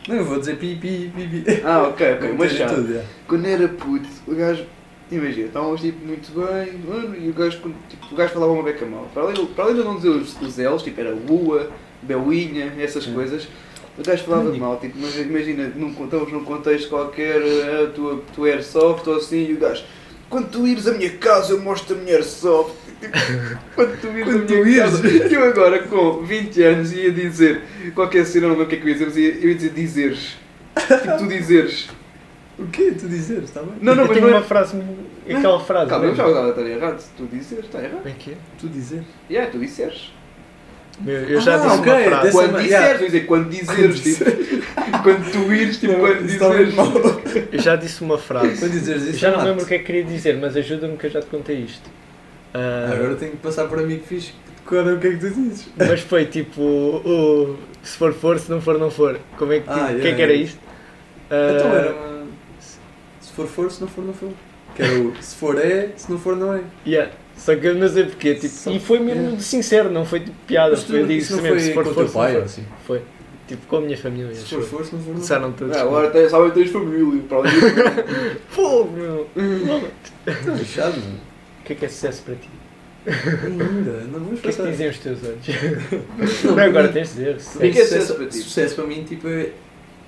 Não, 0.08 0.16
eu 0.16 0.24
vou 0.24 0.38
dizer 0.38 0.56
pi, 0.56 0.74
pi, 0.76 1.12
pi, 1.14 1.42
pi. 1.42 1.60
Ah, 1.64 1.82
ok, 1.88 2.14
ok. 2.14 2.34
Mas 2.38 2.52
Tudo, 2.52 2.58
já. 2.58 2.66
yeah. 2.92 3.08
Quando 3.26 3.46
era 3.46 3.68
puto, 3.68 4.08
o 4.26 4.34
gajo. 4.34 4.64
Imagina, 5.10 5.46
estávamos 5.46 5.80
tipo 5.80 6.04
muito 6.04 6.30
bem, 6.34 6.72
mano, 6.86 7.16
e 7.16 7.30
o 7.30 7.32
gajo, 7.32 7.58
tipo, 7.88 8.12
o 8.12 8.14
gajo 8.14 8.34
falava 8.34 8.52
uma 8.52 8.62
beca 8.62 8.84
mal. 8.84 9.08
Para 9.14 9.22
além, 9.22 9.46
para 9.46 9.64
além 9.64 9.76
de 9.76 9.82
não 9.82 9.96
dizer 9.96 10.10
os, 10.10 10.38
os 10.42 10.58
L's, 10.58 10.82
tipo 10.82 11.00
era 11.00 11.10
Lua, 11.14 11.70
Belinha, 12.02 12.74
essas 12.78 13.06
Hum. 13.06 13.14
coisas, 13.14 13.48
o 13.98 14.02
gajo 14.02 14.24
falava 14.24 14.52
mal. 14.52 14.76
Tipo, 14.78 14.98
mas 14.98 15.16
imagina, 15.16 15.72
num, 15.74 15.88
estamos 16.04 16.30
num 16.30 16.44
contexto 16.44 16.90
qualquer, 16.90 17.40
ah, 17.40 17.90
tu, 17.94 18.22
tu 18.34 18.44
airsoft 18.44 19.06
ou 19.08 19.16
assim, 19.16 19.46
e 19.48 19.54
o 19.54 19.56
gajo, 19.58 19.82
quando 20.28 20.50
tu 20.50 20.66
ires 20.66 20.86
à 20.86 20.92
minha 20.92 21.10
casa, 21.16 21.52
eu 21.54 21.60
mostro 21.60 21.96
a 21.96 21.98
minha 21.98 22.16
airsoft. 22.16 22.74
Quando 23.74 24.00
tu 24.00 24.08
ires 24.08 24.24
Quando 24.24 24.46
tu 24.46 24.66
ires. 24.66 25.32
eu 25.32 25.44
agora 25.44 25.78
com 25.84 26.22
20 26.22 26.62
anos 26.62 26.92
ia 26.92 27.12
dizer 27.12 27.60
qualquer 27.94 28.24
cena, 28.26 28.48
não 28.48 28.50
lembro 28.54 28.64
o 28.66 28.68
que 28.68 28.74
é 28.76 28.78
que 28.78 28.84
eu 28.84 28.88
ia 28.88 28.94
dizer, 28.94 29.06
mas 29.06 29.16
ia, 29.16 29.34
eu 29.34 29.48
ia 29.50 29.54
dizer 29.54 29.70
dizeres. 29.70 30.36
Tipo, 30.76 31.18
tu 31.18 31.26
dizeres. 31.28 31.88
O 32.58 32.66
quê? 32.66 32.90
Tu 32.98 33.06
dizeres, 33.06 33.44
está 33.44 33.62
bem? 33.62 33.74
Não, 33.80 33.94
não, 33.94 34.02
eu 34.02 34.08
mas 34.08 34.16
tenho 34.16 34.26
não 34.28 34.34
é- 34.34 34.38
uma 34.38 34.44
frase, 34.44 34.76
aquela 35.32 35.60
frase. 35.60 35.88
Calma, 35.88 36.06
eu 36.06 36.14
já 36.16 36.26
estava 36.28 36.68
errado. 36.68 37.04
Tu 37.16 37.26
disseres, 37.26 37.64
está 37.66 37.78
errado. 37.80 38.00
É 38.04 38.10
que 38.10 38.32
é? 38.32 38.34
Tu 38.58 38.68
dizeres. 38.68 39.04
Yeah, 39.30 39.48
tu 39.52 39.60
disseres. 39.60 40.12
Eu, 41.06 41.14
eu 41.14 41.40
já 41.40 41.54
Ah, 41.54 41.58
disse 41.58 41.78
ok, 41.78 41.92
uma 41.92 42.02
frase. 42.02 42.32
Quando 42.32 42.48
disseres, 42.56 42.70
yeah. 42.72 42.98
dizer 42.98 43.20
quando 43.26 43.48
dizeres, 43.48 44.00
tipo, 44.02 45.02
quando 45.04 45.30
tu 45.32 45.52
ires, 45.54 45.76
tipo, 45.78 45.94
quando 46.00 46.24
Isso 46.24 46.32
está 46.34 46.48
muito 46.48 46.64
dizeres. 46.72 46.74
mal. 46.74 47.46
Eu 47.52 47.58
já 47.60 47.76
disse 47.76 48.02
uma 48.02 48.18
frase. 48.18 48.58
Quando 48.58 48.72
dizeres 48.72 49.02
Eu 49.04 49.10
isso, 49.10 49.18
já 49.20 49.30
não 49.30 49.36
mate. 49.36 49.48
lembro 49.50 49.62
o 49.62 49.66
que 49.68 49.74
é 49.74 49.78
que 49.78 49.84
queria 49.84 50.02
dizer, 50.02 50.36
mas 50.38 50.56
ajuda-me 50.56 50.96
que 50.96 51.06
eu 51.06 51.10
já 51.10 51.20
te 51.20 51.26
contei 51.28 51.58
isto. 51.58 51.88
Ah, 52.54 52.90
Agora 52.92 53.14
tenho 53.16 53.32
que 53.32 53.38
passar 53.38 53.66
por 53.68 53.78
amigo 53.78 54.02
fixe 54.04 54.32
que 54.32 54.52
decora 54.60 54.94
o 54.94 54.98
que 54.98 55.06
é 55.06 55.10
que 55.12 55.18
tu 55.18 55.30
dizes. 55.30 55.68
Mas 55.76 56.00
foi 56.00 56.24
tipo, 56.26 56.60
o, 56.62 57.56
se 57.82 57.96
for 57.96 58.12
for, 58.12 58.38
se 58.38 58.50
não 58.50 58.60
for, 58.60 58.78
não 58.78 58.90
for. 58.90 59.18
Como 59.36 59.52
é 59.52 59.60
que, 59.60 59.68
Ah, 59.68 59.74
o 59.74 59.76
yeah, 59.78 60.00
que 60.00 60.08
é 60.08 60.14
que 60.14 60.22
era 60.22 60.32
yeah. 60.32 60.48
isto? 60.50 60.58
Ah, 61.30 61.52
Então 61.56 61.72
era 61.74 61.92
uma. 61.92 62.26
Se 63.20 63.32
for, 63.32 63.46
for, 63.46 63.70
se 63.70 63.80
não 63.80 63.88
for, 63.88 64.04
não 64.04 64.12
for. 64.14 64.30
Que 64.74 64.82
era 64.82 64.94
o 65.00 65.14
se 65.20 65.34
for 65.36 65.58
é, 65.58 65.90
se 65.96 66.10
não 66.10 66.18
for, 66.18 66.36
não 66.36 66.54
é. 66.54 66.62
yeah. 66.86 67.12
Só 67.36 67.54
que 67.54 67.66
eu 67.66 67.74
não 67.76 67.88
sei 67.88 68.04
porquê, 68.04 68.34
tipo, 68.34 68.52
Só- 68.52 68.70
e 68.72 68.80
foi 68.80 68.98
mesmo 68.98 69.22
yeah. 69.22 69.40
sincero, 69.40 69.90
não 69.90 70.04
foi 70.04 70.20
tipo 70.20 70.36
piada, 70.46 70.70
Mas 70.72 70.82
tu, 70.82 70.88
foi, 70.90 71.00
eu 71.02 71.06
digo 71.06 71.20
mesmo, 71.36 71.46
foi 71.48 71.60
se 71.60 71.72
for 71.74 71.84
com 71.84 71.90
o 71.90 71.94
for, 71.94 72.08
se 72.08 72.14
pai 72.14 72.32
for. 72.34 72.42
assim? 72.42 72.64
Foi, 72.84 73.02
tipo, 73.46 73.66
com 73.68 73.76
a 73.76 73.80
minha 73.80 73.96
família. 73.96 74.34
Se 74.34 74.44
for, 74.44 74.62
for, 74.62 74.84
se 74.84 74.92
não 74.94 74.98
for, 74.98 74.98
não 74.98 75.02
for. 75.04 75.12
Começaram 75.14 75.52
todos. 75.52 75.76
Ah, 75.76 75.82
agora 75.82 76.10
tens, 76.10 76.30
sabem, 76.32 76.50
tens 76.50 76.70
família. 76.70 77.22
Para 77.28 77.42
disso. 77.42 77.66
Fogo, 78.50 78.90
meu! 78.96 79.28
Lixado, 80.58 80.96
mano. 80.98 81.27
O 81.68 81.70
que 81.70 81.72
é 81.74 81.76
que 81.76 81.84
é 81.84 81.88
sucesso 81.90 82.22
para 82.22 82.34
ti? 82.34 82.48
Ainda, 83.06 84.04
não 84.04 84.20
vamos 84.20 84.38
O 84.38 84.42
que 84.42 84.48
é 84.48 84.50
que 84.50 84.56
passar. 84.56 84.70
dizem 84.70 84.88
os 84.88 84.98
teus 84.98 85.18
olhos? 85.22 85.46
Não, 86.44 86.56
Não, 86.56 86.62
agora 86.62 86.88
tens 86.90 87.08
de 87.08 87.14
dizer. 87.16 87.36
O 87.36 87.58
que 87.58 87.66
é 87.66 87.70
que 87.70 87.78
é 87.78 87.82
sucesso, 87.84 88.00
sucesso 88.06 88.14
para 88.14 88.26
ti? 88.26 88.38
Sucesso 88.38 88.74
para 88.74 88.84
mim, 88.86 89.04
tipo, 89.04 89.28
é, 89.28 89.52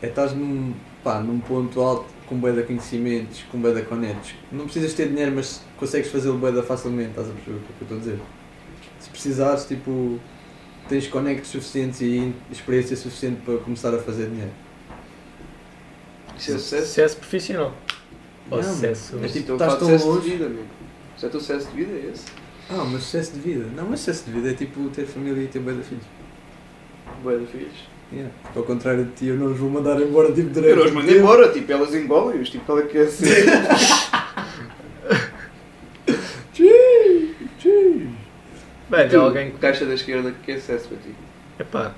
é 0.00 0.06
estás 0.06 0.32
num, 0.32 0.72
pá, 1.04 1.20
num 1.20 1.38
ponto 1.38 1.82
alto 1.82 2.06
com 2.26 2.36
bué 2.36 2.52
de 2.52 2.62
conhecimentos, 2.62 3.42
com 3.52 3.58
bué 3.58 3.74
de 3.74 3.82
conectos. 3.82 4.32
Não 4.50 4.64
precisas 4.64 4.94
ter 4.94 5.08
dinheiro, 5.10 5.32
mas 5.34 5.60
consegues 5.76 6.10
fazê-lo 6.10 6.38
bué 6.38 6.50
de 6.50 6.62
facilmente, 6.62 7.10
estás 7.10 7.28
a 7.28 7.32
perceber 7.32 7.56
o 7.58 7.60
que 7.60 7.66
é 7.66 7.76
que 7.76 7.82
eu 7.82 7.84
estou 7.84 7.96
a 7.98 8.00
dizer? 8.00 8.18
Se 9.00 9.10
precisares, 9.10 9.64
tipo, 9.66 10.18
tens 10.88 11.06
conectos 11.08 11.50
suficientes 11.50 12.00
e 12.00 12.32
experiência 12.50 12.96
suficiente 12.96 13.42
para 13.44 13.58
começar 13.58 13.94
a 13.94 13.98
fazer 13.98 14.30
dinheiro. 14.30 14.52
Isso 16.38 16.52
é 16.52 16.54
sucesso. 16.54 16.86
Sucesso 16.86 17.16
profissional. 17.18 17.74
Ou 18.50 18.62
Não, 18.62 18.64
sucesso. 18.64 19.18
É 19.22 19.28
tipo, 19.28 19.52
estás 19.52 19.74
tão 19.76 19.94
longe. 19.96 20.30
vida, 20.30 20.46
amigo. 20.46 20.79
Isso 21.20 21.26
é 21.26 21.28
o 21.28 21.32
teu 21.32 21.40
sucesso 21.40 21.68
de 21.68 21.76
vida, 21.76 21.92
é 21.92 22.10
esse. 22.14 22.24
Ah, 22.70 22.82
mas 22.90 23.02
sucesso 23.02 23.32
de 23.34 23.40
vida. 23.40 23.66
Não, 23.76 23.84
mas 23.90 24.00
sucesso 24.00 24.24
de 24.24 24.30
vida 24.30 24.50
é 24.52 24.54
tipo 24.54 24.88
ter 24.88 25.04
família 25.04 25.42
e 25.42 25.48
ter 25.48 25.58
bué 25.58 25.74
de 25.74 25.82
filhos. 25.82 26.04
Boa 27.22 27.38
de 27.38 27.44
filhos. 27.44 27.90
Yeah. 28.10 28.32
Ao 28.56 28.62
contrário 28.62 29.04
de 29.04 29.10
ti, 29.12 29.26
eu 29.26 29.36
não 29.36 29.52
os 29.52 29.58
vou 29.58 29.68
mandar 29.68 30.00
embora 30.00 30.28
tipo 30.32 30.48
Eu 30.48 30.52
direto. 30.54 30.76
não 30.78 30.84
os 30.86 30.92
mando 30.92 31.14
embora, 31.14 31.52
tipo, 31.52 31.70
elas 31.70 31.94
engolem-os, 31.94 32.48
tipo, 32.48 32.72
ela 32.72 32.82
quer 32.84 33.06
ser. 33.08 33.44
Bem, 38.88 39.08
Tu, 39.08 39.20
alguém 39.20 39.50
que. 39.50 39.58
Caixa 39.58 39.84
da 39.86 39.94
esquerda, 39.94 40.32
que 40.42 40.52
é 40.52 40.54
sucesso 40.56 40.88
para 40.88 40.98
ti? 40.98 41.14
Epá, 41.58 41.92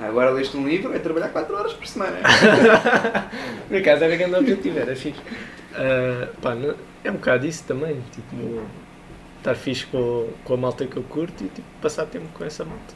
Ah, 0.00 0.06
Agora 0.08 0.30
leste 0.30 0.56
um 0.56 0.66
livro, 0.66 0.90
vai 0.90 0.98
trabalhar 0.98 1.28
4 1.28 1.54
horas 1.56 1.72
por 1.72 1.86
semana. 1.86 2.18
por 3.68 3.76
acaso 3.76 4.04
era 4.04 4.16
grande 4.16 4.34
objetivo, 4.34 4.78
era 4.78 4.94
fixe. 4.94 5.20
Ah, 5.74 6.28
pá, 6.42 6.54
não- 6.54 6.74
é 7.06 7.10
um 7.10 7.14
bocado 7.14 7.46
isso 7.46 7.64
também, 7.64 8.02
tipo, 8.12 8.62
estar 9.38 9.54
fixe 9.54 9.86
com, 9.86 10.28
com 10.44 10.54
a 10.54 10.56
malta 10.56 10.86
que 10.86 10.96
eu 10.96 11.02
curto 11.04 11.44
e 11.44 11.48
tipo, 11.48 11.66
passar 11.80 12.06
tempo 12.06 12.26
com 12.34 12.44
essa 12.44 12.64
malta. 12.64 12.94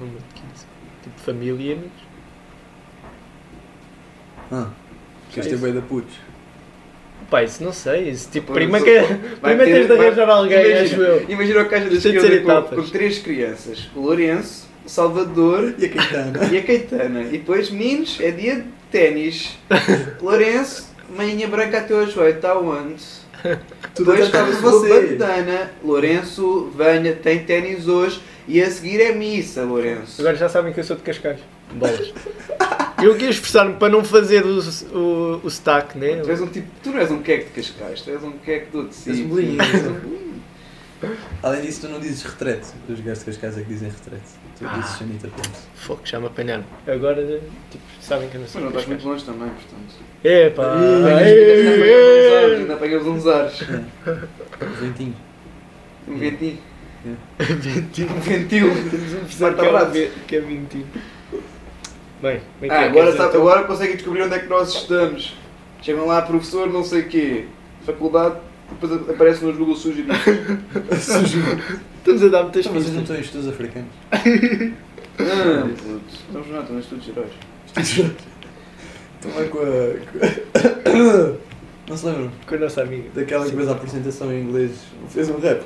Número 0.00 0.18
de 0.18 0.40
15. 0.40 0.66
Tipo, 1.02 1.20
família 1.20 1.68
e 1.68 1.72
amigos. 1.72 2.06
Ah, 4.50 4.70
queres 5.30 5.50
ter 5.50 5.56
bué 5.58 5.70
de 5.70 5.80
putos. 5.82 6.14
Pá, 7.30 7.42
isso 7.42 7.64
não 7.64 7.72
sei, 7.72 8.10
isso 8.10 8.30
tipo, 8.30 8.52
prima 8.52 8.80
que. 8.80 9.00
Prima 9.40 9.64
tens 9.64 9.86
de 9.86 9.92
arranjar 9.92 10.28
alguém, 10.28 10.58
imagina, 10.58 10.80
acho 10.82 11.02
eu. 11.02 11.30
Imagina 11.30 11.62
o 11.62 11.68
caixa 11.68 11.88
da 11.90 11.96
esquerda 11.96 12.62
com, 12.62 12.76
com 12.76 12.88
três 12.88 13.18
crianças: 13.18 13.90
o 13.96 14.00
Lourenço, 14.00 14.68
o 14.84 14.88
Salvador 14.88 15.74
E 15.78 15.86
a 15.86 15.88
Caetana? 15.88 16.48
e 16.52 16.58
a 16.58 16.62
Caetana. 16.62 17.22
E 17.22 17.38
depois, 17.38 17.70
meninos, 17.70 18.18
é 18.20 18.30
dia 18.30 18.56
de 18.56 18.64
ténis. 18.92 19.58
Lourenço, 20.22 20.94
manhinha 21.16 21.48
branca 21.48 21.78
até 21.78 21.94
ao 21.94 22.06
joelho, 22.06 22.36
está 22.36 22.56
onde? 22.56 23.02
Tudo 23.94 24.12
por 24.12 24.18
está 24.18 24.44
você. 24.44 24.60
você. 24.60 24.88
bandana. 25.16 25.70
Lourenço, 25.84 26.70
venha, 26.76 27.12
tem 27.14 27.40
ténis 27.44 27.86
hoje. 27.88 28.20
E 28.48 28.62
a 28.62 28.70
seguir 28.70 29.00
é 29.00 29.12
missa, 29.12 29.62
Lourenço. 29.64 30.20
Agora 30.20 30.36
já 30.36 30.48
sabem 30.48 30.72
que 30.72 30.80
eu 30.80 30.84
sou 30.84 30.96
de 30.96 31.02
Cascais. 31.02 31.40
Bolas. 31.72 32.12
Eu 33.02 33.14
quis 33.14 33.28
esforçar-me 33.28 33.74
para 33.74 33.90
não 33.90 34.02
fazer 34.02 34.42
o, 34.46 34.58
o, 34.96 35.40
o 35.44 35.50
sotaque, 35.50 35.98
né? 35.98 36.16
Tu, 36.22 36.30
és 36.30 36.40
um 36.40 36.46
tipo, 36.46 36.66
tu 36.82 36.90
não 36.92 36.98
és 36.98 37.10
um 37.10 37.20
queque 37.20 37.44
de 37.44 37.50
Cascais, 37.50 38.00
tu 38.00 38.10
és 38.10 38.24
um 38.24 38.32
queque 38.38 38.70
do 38.70 38.78
um 38.80 39.28
bolinho. 39.28 39.58
Além 41.42 41.60
disso, 41.60 41.82
tu 41.82 41.88
não 41.88 42.00
dizes 42.00 42.22
retrete. 42.22 42.68
Os 42.88 42.98
gajos 43.00 43.18
de 43.18 43.24
Cascais 43.26 43.58
é 43.58 43.60
que 43.60 43.68
dizem 43.68 43.90
retrete. 43.90 44.24
Tu 44.58 44.64
Ah. 44.66 44.78
dizes 44.78 44.96
Sanita 44.96 45.28
Pons. 45.28 45.68
Fogo, 45.74 46.00
já 46.04 46.18
me 46.18 46.26
apanharam. 46.26 46.64
Agora, 46.86 47.22
tipo, 47.70 47.84
sabem 48.00 48.30
que 48.30 48.36
eu 48.36 48.40
não 48.40 48.44
Mas 48.46 48.52
sou 48.52 48.60
não 48.62 48.68
de 48.70 48.76
estás 48.78 48.88
muito 48.88 49.06
longe 49.08 49.24
também, 49.26 49.48
portanto. 49.50 49.94
Ainda 52.54 52.72
ei, 52.72 52.76
apanhas 52.76 53.06
uns 53.06 53.26
ares, 53.26 53.58
Ventinho. 54.80 55.14
um 56.08 56.16
ventinho, 56.18 56.58
Ventinho. 57.38 58.10
um 58.10 58.20
ventil. 58.20 58.68
Temos 58.90 59.12
um 59.14 59.18
professor 59.18 59.56
Marta 59.56 59.62
que 59.62 59.98
é, 59.98 60.00
ve- 60.06 60.12
que 60.26 60.36
é 60.36 60.40
ventinho. 60.40 60.86
Bem, 62.22 62.40
como 62.40 62.64
é 62.64 62.68
que 62.68 62.74
Ah, 62.74 62.82
é? 62.82 62.88
agora, 62.88 63.16
sabe, 63.16 63.32
tu? 63.32 63.36
agora 63.38 63.64
conseguem 63.64 63.96
descobrir 63.96 64.22
onde 64.22 64.34
é 64.34 64.38
que 64.38 64.48
nós 64.48 64.74
estamos. 64.74 65.36
Chegam 65.82 66.06
lá, 66.06 66.22
professor, 66.22 66.68
não 66.72 66.82
sei 66.82 67.02
o 67.02 67.08
quê, 67.08 67.44
faculdade, 67.84 68.36
depois 68.70 68.92
aparece 69.10 69.44
nos 69.44 69.56
Google 69.56 69.76
Sugeridos. 69.76 70.16
Estamos 71.98 72.22
a 72.24 72.28
dar 72.28 72.42
muitas 72.44 72.64
Então, 72.66 72.80
vocês 72.80 72.94
não 72.94 73.02
pistas. 73.02 73.02
estão 73.02 73.16
em 73.16 73.20
estudos 73.20 73.48
africanos? 73.48 73.90
Ah, 75.18 75.62
puto, 75.66 76.02
estamos 76.12 76.48
não, 76.48 76.60
estamos 76.60 76.70
em 76.70 76.78
estudos 76.78 77.04
gerais. 77.06 77.30
Estão 77.78 79.32
lá 79.34 79.44
com 79.48 79.58
a. 79.60 81.36
Não 81.88 81.96
se 81.96 82.06
lembram? 82.06 82.30
Com 82.46 82.54
a 82.54 82.58
nossa 82.58 82.82
amiga. 82.82 83.04
Daquela 83.14 83.44
que 83.48 83.54
fez 83.56 83.68
a 83.68 83.72
apresentação 83.72 84.32
em 84.32 84.42
inglês, 84.42 84.72
fez 85.08 85.28
um 85.30 85.38
rap. 85.38 85.62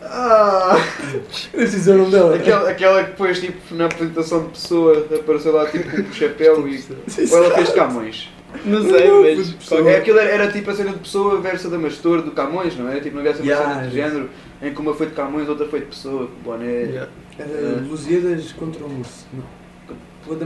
Ah, 0.00 0.76
Eu 1.12 1.20
preciso 1.60 1.76
dizer 1.78 1.94
o 1.94 1.98
nome 1.98 2.10
dela. 2.12 2.36
aquela, 2.36 2.70
aquela 2.70 3.02
que 3.04 3.10
depois, 3.10 3.40
tipo, 3.40 3.74
na 3.74 3.86
apresentação 3.86 4.44
de 4.44 4.48
pessoa, 4.50 5.06
apareceu 5.12 5.52
lá 5.52 5.66
tipo 5.66 5.90
com 5.90 6.02
o 6.02 6.12
chapéu 6.14 6.68
e. 6.68 6.84
Ou 7.32 7.44
ela 7.44 7.54
fez 7.54 7.70
Camões. 7.70 8.28
Não 8.64 8.82
sei, 8.82 9.08
Não, 9.08 9.22
mas. 9.22 9.86
É, 9.86 9.96
aquilo 9.96 10.18
era, 10.18 10.30
era 10.30 10.52
tipo 10.52 10.70
a 10.70 10.74
cena 10.74 10.92
de 10.92 10.98
pessoa 11.00 11.40
versus 11.40 11.66
a 11.66 11.70
Damastor 11.70 12.22
do 12.22 12.30
Camões, 12.30 12.76
não 12.78 12.88
é? 12.90 13.00
Tipo, 13.00 13.16
não 13.16 13.20
havia 13.20 13.32
essa 13.32 13.42
Yeah, 13.42 13.68
cena 13.74 13.88
de 13.88 14.00
é 14.00 14.02
género 14.08 14.30
em 14.62 14.72
que 14.72 14.80
uma 14.80 14.94
foi 14.94 15.06
de 15.06 15.12
Camões, 15.14 15.48
outra 15.48 15.66
foi 15.66 15.80
de 15.80 15.86
pessoa, 15.86 16.26
com 16.28 16.50
boné. 16.50 16.64
Yeah. 16.82 17.08
Era 17.38 17.48
É. 17.50 17.80
Lusíadas 17.88 18.52
contra 18.52 18.84
o 18.84 18.88
morcego. 18.88 19.44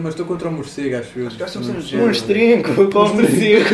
Mas 0.01 0.09
estou 0.15 0.27
contra 0.27 0.49
o 0.49 0.53
morcego, 0.53 0.97
acho 0.97 1.19
eu. 1.19 1.27
Acho 1.27 1.37
que 1.37 1.43
acho 1.43 1.59
que 1.59 1.65
são 1.65 1.75
sei. 1.75 1.83
género. 1.83 2.07
Com 2.75 2.83
o 2.83 3.15
morcego. 3.15 3.65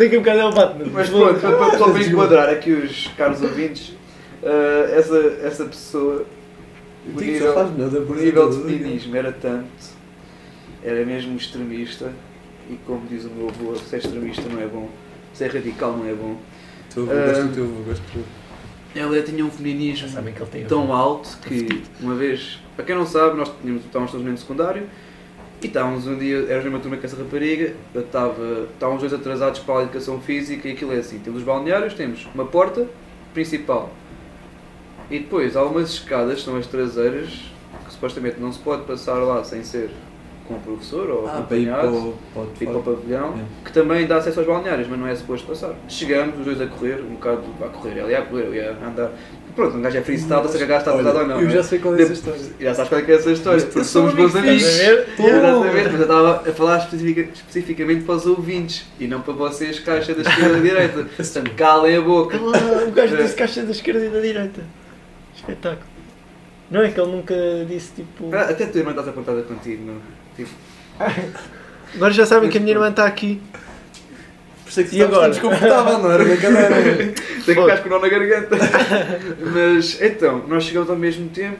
Tem 0.00 0.08
que 0.08 0.16
um 0.16 0.20
bocado 0.20 0.40
ao 0.40 0.52
Batman. 0.54 0.90
Mas 0.94 1.10
pronto, 1.10 1.40
para, 1.40 1.56
para, 1.58 1.78
só 1.78 1.90
para 1.90 2.00
enquadrar 2.08 2.48
aqui 2.48 2.72
os 2.72 3.08
caros 3.18 3.42
ouvintes, 3.42 3.92
eh, 4.42 4.94
essa, 4.96 5.18
essa 5.42 5.64
pessoa, 5.66 6.24
o 7.04 7.20
nível, 7.20 8.48
o 8.48 8.50
de 8.50 8.62
feminismo 8.62 9.14
era 9.14 9.30
tanto, 9.30 9.68
era 10.82 11.04
mesmo 11.04 11.36
extremista, 11.36 12.10
e 12.70 12.76
como 12.86 13.06
diz 13.10 13.26
o 13.26 13.28
meu 13.28 13.50
avô, 13.50 13.76
ser 13.76 13.98
extremista 13.98 14.48
não 14.48 14.62
é 14.62 14.66
bom, 14.66 14.88
ser 15.34 15.52
radical 15.52 15.94
não 15.94 16.08
é 16.08 16.14
bom. 16.14 16.38
Teu 16.94 17.02
avô, 17.02 17.12
Gosto 17.12 17.42
do 17.42 17.54
teu 17.54 17.64
avô, 17.64 17.82
gosto 17.82 18.02
do 18.02 18.12
teu 18.12 18.22
avô. 18.22 19.14
Ela 19.14 19.22
tinha 19.22 19.44
um 19.44 19.50
feminismo 19.50 20.08
tão 20.66 20.94
alto 20.94 21.38
que, 21.46 21.82
uma 22.00 22.14
vez, 22.14 22.58
para 22.74 22.86
quem 22.86 22.94
não 22.94 23.04
sabe, 23.04 23.36
nós 23.36 23.52
tínhamos, 23.60 23.84
estávamos 23.84 24.12
todos 24.12 24.26
no 24.26 24.38
secundário 24.38 24.84
e 25.62 25.66
estávamos 25.66 26.06
um 26.06 26.16
dia, 26.16 26.46
éramos 26.48 26.64
numa 26.64 26.80
turma 26.80 26.96
com 26.96 27.06
essa 27.06 27.16
rapariga, 27.16 27.74
eu 27.94 28.00
estava, 28.00 28.66
estávamos 28.72 29.00
dois 29.00 29.12
atrasados 29.12 29.60
para 29.60 29.80
a 29.80 29.82
educação 29.82 30.20
física 30.20 30.68
e 30.68 30.72
aquilo 30.72 30.92
é 30.92 30.98
assim: 30.98 31.18
temos 31.18 31.40
os 31.40 31.46
balneários, 31.46 31.94
temos 31.94 32.26
uma 32.34 32.46
porta 32.46 32.88
principal. 33.34 33.90
E 35.10 35.18
depois 35.18 35.56
há 35.56 35.64
umas 35.64 35.90
escadas, 35.90 36.42
são 36.42 36.56
as 36.56 36.66
traseiras, 36.66 37.30
que 37.84 37.92
supostamente 37.92 38.40
não 38.40 38.52
se 38.52 38.58
pode 38.60 38.84
passar 38.84 39.18
lá 39.18 39.42
sem 39.44 39.62
ser 39.62 39.90
com 40.58 40.70
o 40.72 40.76
professor 40.76 41.08
ou 41.10 41.26
Ah, 41.26 41.38
acompanhado. 41.38 41.88
o, 41.88 42.14
para 42.34 42.42
o 42.42 42.46
Ir 42.60 42.66
para 42.66 42.76
o 42.78 42.82
pavilhão, 42.82 43.34
É. 43.38 43.64
que 43.64 43.72
também 43.72 44.06
dá 44.06 44.16
acesso 44.16 44.40
aos 44.40 44.48
balneários, 44.48 44.88
mas 44.88 44.98
não 44.98 45.06
é 45.06 45.14
suposto 45.14 45.46
passar. 45.46 45.74
Chegamos, 45.88 46.38
os 46.38 46.44
dois 46.44 46.60
a 46.60 46.66
correr, 46.66 47.00
um 47.00 47.14
bocado 47.14 47.42
a 47.62 47.68
correr, 47.68 47.98
ela 47.98 48.10
ia 48.10 48.18
a 48.18 48.22
correr, 48.22 48.44
eu 48.46 48.54
ia 48.54 48.76
a 48.82 48.86
andar. 48.88 49.10
Pronto, 49.56 49.76
um 49.76 49.82
gajo 49.82 49.98
é 49.98 50.00
freestyle, 50.02 50.48
se 50.48 50.62
a 50.62 50.66
gajo 50.66 50.78
está 50.78 50.90
atrasado 50.92 51.18
ou 51.18 51.26
não. 51.26 51.36
Eu 51.40 51.42
não 51.46 51.50
já 51.50 51.58
é? 51.58 51.62
sei 51.64 51.78
qual 51.80 51.96
é 51.96 52.02
essa 52.02 52.12
história. 52.12 52.40
Já 52.60 52.74
sabes 52.74 52.88
qual 52.88 53.00
é 53.00 53.04
que 53.04 53.10
é 53.12 53.14
essa 53.16 53.30
história, 53.32 53.62
porque 53.66 53.84
somos 53.84 54.14
bons 54.14 54.36
amigo 54.36 54.48
amigos. 54.48 54.62
Estás? 54.68 55.08
Exatamente, 55.18 55.88
mas 55.90 55.94
eu 55.94 56.02
estava 56.02 56.36
a 56.48 56.52
falar 56.52 56.78
especifica- 56.78 57.28
especificamente 57.34 58.04
para 58.04 58.14
os 58.14 58.26
ouvintes 58.26 58.86
e 59.00 59.06
não 59.08 59.20
para 59.20 59.34
vocês, 59.34 59.80
caixa 59.80 60.14
da 60.14 60.22
esquerda 60.22 60.50
e 60.50 60.52
da 60.52 60.60
direita. 60.60 61.04
Portanto, 61.16 61.50
calem 61.56 61.96
a 61.96 62.00
boca. 62.00 62.36
Ah, 62.36 62.84
o 62.88 62.92
gajo 62.92 63.16
disse 63.16 63.34
caixa 63.34 63.62
da 63.64 63.70
esquerda 63.72 64.04
e 64.06 64.08
da 64.08 64.20
direita. 64.20 64.62
Espetáculo. 65.34 65.90
Não 66.70 66.82
é 66.82 66.88
que 66.90 67.00
ele 67.00 67.10
nunca 67.10 67.34
disse 67.68 67.90
tipo. 67.96 68.30
Ah, 68.32 68.42
Até 68.42 68.62
a 68.64 68.68
tua 68.68 68.78
irmã 68.78 68.90
está 68.92 69.02
apontada 69.02 69.42
contigo, 69.42 69.82
não? 69.84 69.94
Tipo, 70.36 70.50
Agora 71.94 72.12
já 72.12 72.24
sabem 72.24 72.50
que 72.50 72.58
a 72.58 72.60
minha 72.60 72.72
irmã 72.72 72.90
está 72.90 73.06
aqui. 73.06 73.40
Por 74.64 74.70
isso 74.70 74.80
é 74.80 74.84
que 74.84 74.96
E 74.96 75.02
agora? 75.02 75.30
desconfortável, 75.30 75.98
não 75.98 76.12
era 76.12 76.24
brincadeira. 76.24 76.96
tem 77.44 77.54
que 77.54 77.54
ficar 77.54 77.78
com 77.78 77.88
o 77.88 77.90
nó 77.90 77.98
na 77.98 78.08
garganta. 78.08 78.56
Mas 79.52 80.00
então, 80.00 80.46
nós 80.46 80.64
chegamos 80.64 80.88
ao 80.88 80.96
mesmo 80.96 81.28
tempo, 81.30 81.58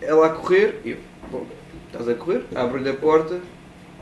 ela 0.00 0.26
a 0.26 0.30
correr, 0.30 0.80
e 0.84 0.92
eu, 0.92 0.96
bom, 1.30 1.46
estás 1.88 2.08
a 2.08 2.14
correr, 2.14 2.44
abro-lhe 2.54 2.88
a 2.88 2.94
porta, 2.94 3.38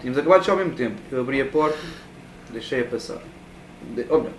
tínhamos 0.00 0.18
acabado 0.18 0.40
de 0.40 0.46
chegar 0.46 0.58
ao 0.58 0.64
mesmo 0.64 0.78
tempo. 0.78 0.96
Eu 1.10 1.20
abri 1.20 1.40
a 1.40 1.46
porta, 1.46 1.78
deixei-a 2.50 2.84
passar. 2.84 3.18
De, 3.94 4.06
oh, 4.08 4.18
meu. 4.18 4.32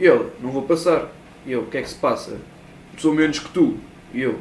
E 0.00 0.06
ele, 0.06 0.28
não 0.40 0.50
vou 0.50 0.62
passar. 0.62 1.08
E 1.44 1.52
eu, 1.52 1.62
o 1.62 1.66
que 1.66 1.76
é 1.76 1.82
que 1.82 1.88
se 1.90 1.96
passa? 1.96 2.38
Sou 2.96 3.12
menos 3.12 3.38
que 3.38 3.50
tu. 3.50 3.76
E 4.14 4.22
eu, 4.22 4.38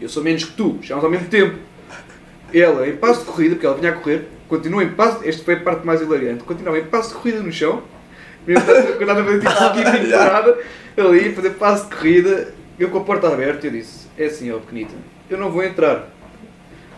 eu 0.00 0.08
sou 0.08 0.22
menos 0.22 0.44
que 0.44 0.52
tu. 0.52 0.78
Chegamos 0.80 1.04
ao 1.04 1.10
mesmo 1.10 1.28
tempo. 1.28 1.58
Ela, 2.54 2.88
em 2.88 2.96
passo 2.96 3.20
de 3.20 3.26
corrida, 3.26 3.54
porque 3.56 3.66
ela 3.66 3.76
vinha 3.76 3.90
a 3.90 3.94
correr, 3.94 4.28
continua 4.48 4.84
em 4.84 4.90
passo, 4.90 5.20
esta 5.24 5.42
foi 5.42 5.54
a 5.54 5.60
parte 5.60 5.84
mais 5.84 6.00
hilariante, 6.00 6.44
continuava 6.44 6.78
em 6.78 6.84
passo 6.84 7.08
de 7.08 7.14
corrida 7.16 7.40
no 7.40 7.50
chão, 7.50 7.82
mesmo 8.46 8.64
quando 8.64 9.00
estava 9.00 9.20
a 9.20 9.24
fazer 9.24 9.40
tipo 9.40 9.50
skipping 9.50 10.10
parada, 10.10 10.58
ali, 10.96 11.28
a 11.28 11.32
fazer 11.32 11.50
passo 11.50 11.88
de 11.88 11.96
corrida, 11.96 12.54
eu 12.78 12.90
com 12.90 12.98
a 12.98 13.00
porta 13.00 13.26
aberta, 13.26 13.66
eu 13.66 13.72
disse, 13.72 14.06
é 14.16 14.26
assim, 14.26 14.52
ó 14.52 14.58
pequenita, 14.58 14.94
eu 15.28 15.36
não 15.36 15.50
vou 15.50 15.64
entrar. 15.64 16.08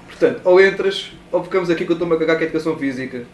Portanto, 0.06 0.40
ou 0.44 0.60
entras, 0.60 1.12
ou 1.32 1.42
ficamos 1.42 1.70
aqui 1.70 1.84
que 1.84 1.92
eu 1.92 1.94
estou-me 1.94 2.14
a 2.14 2.18
cagar 2.18 2.36
com 2.36 2.42
a 2.42 2.44
educação 2.44 2.76
física, 2.76 3.24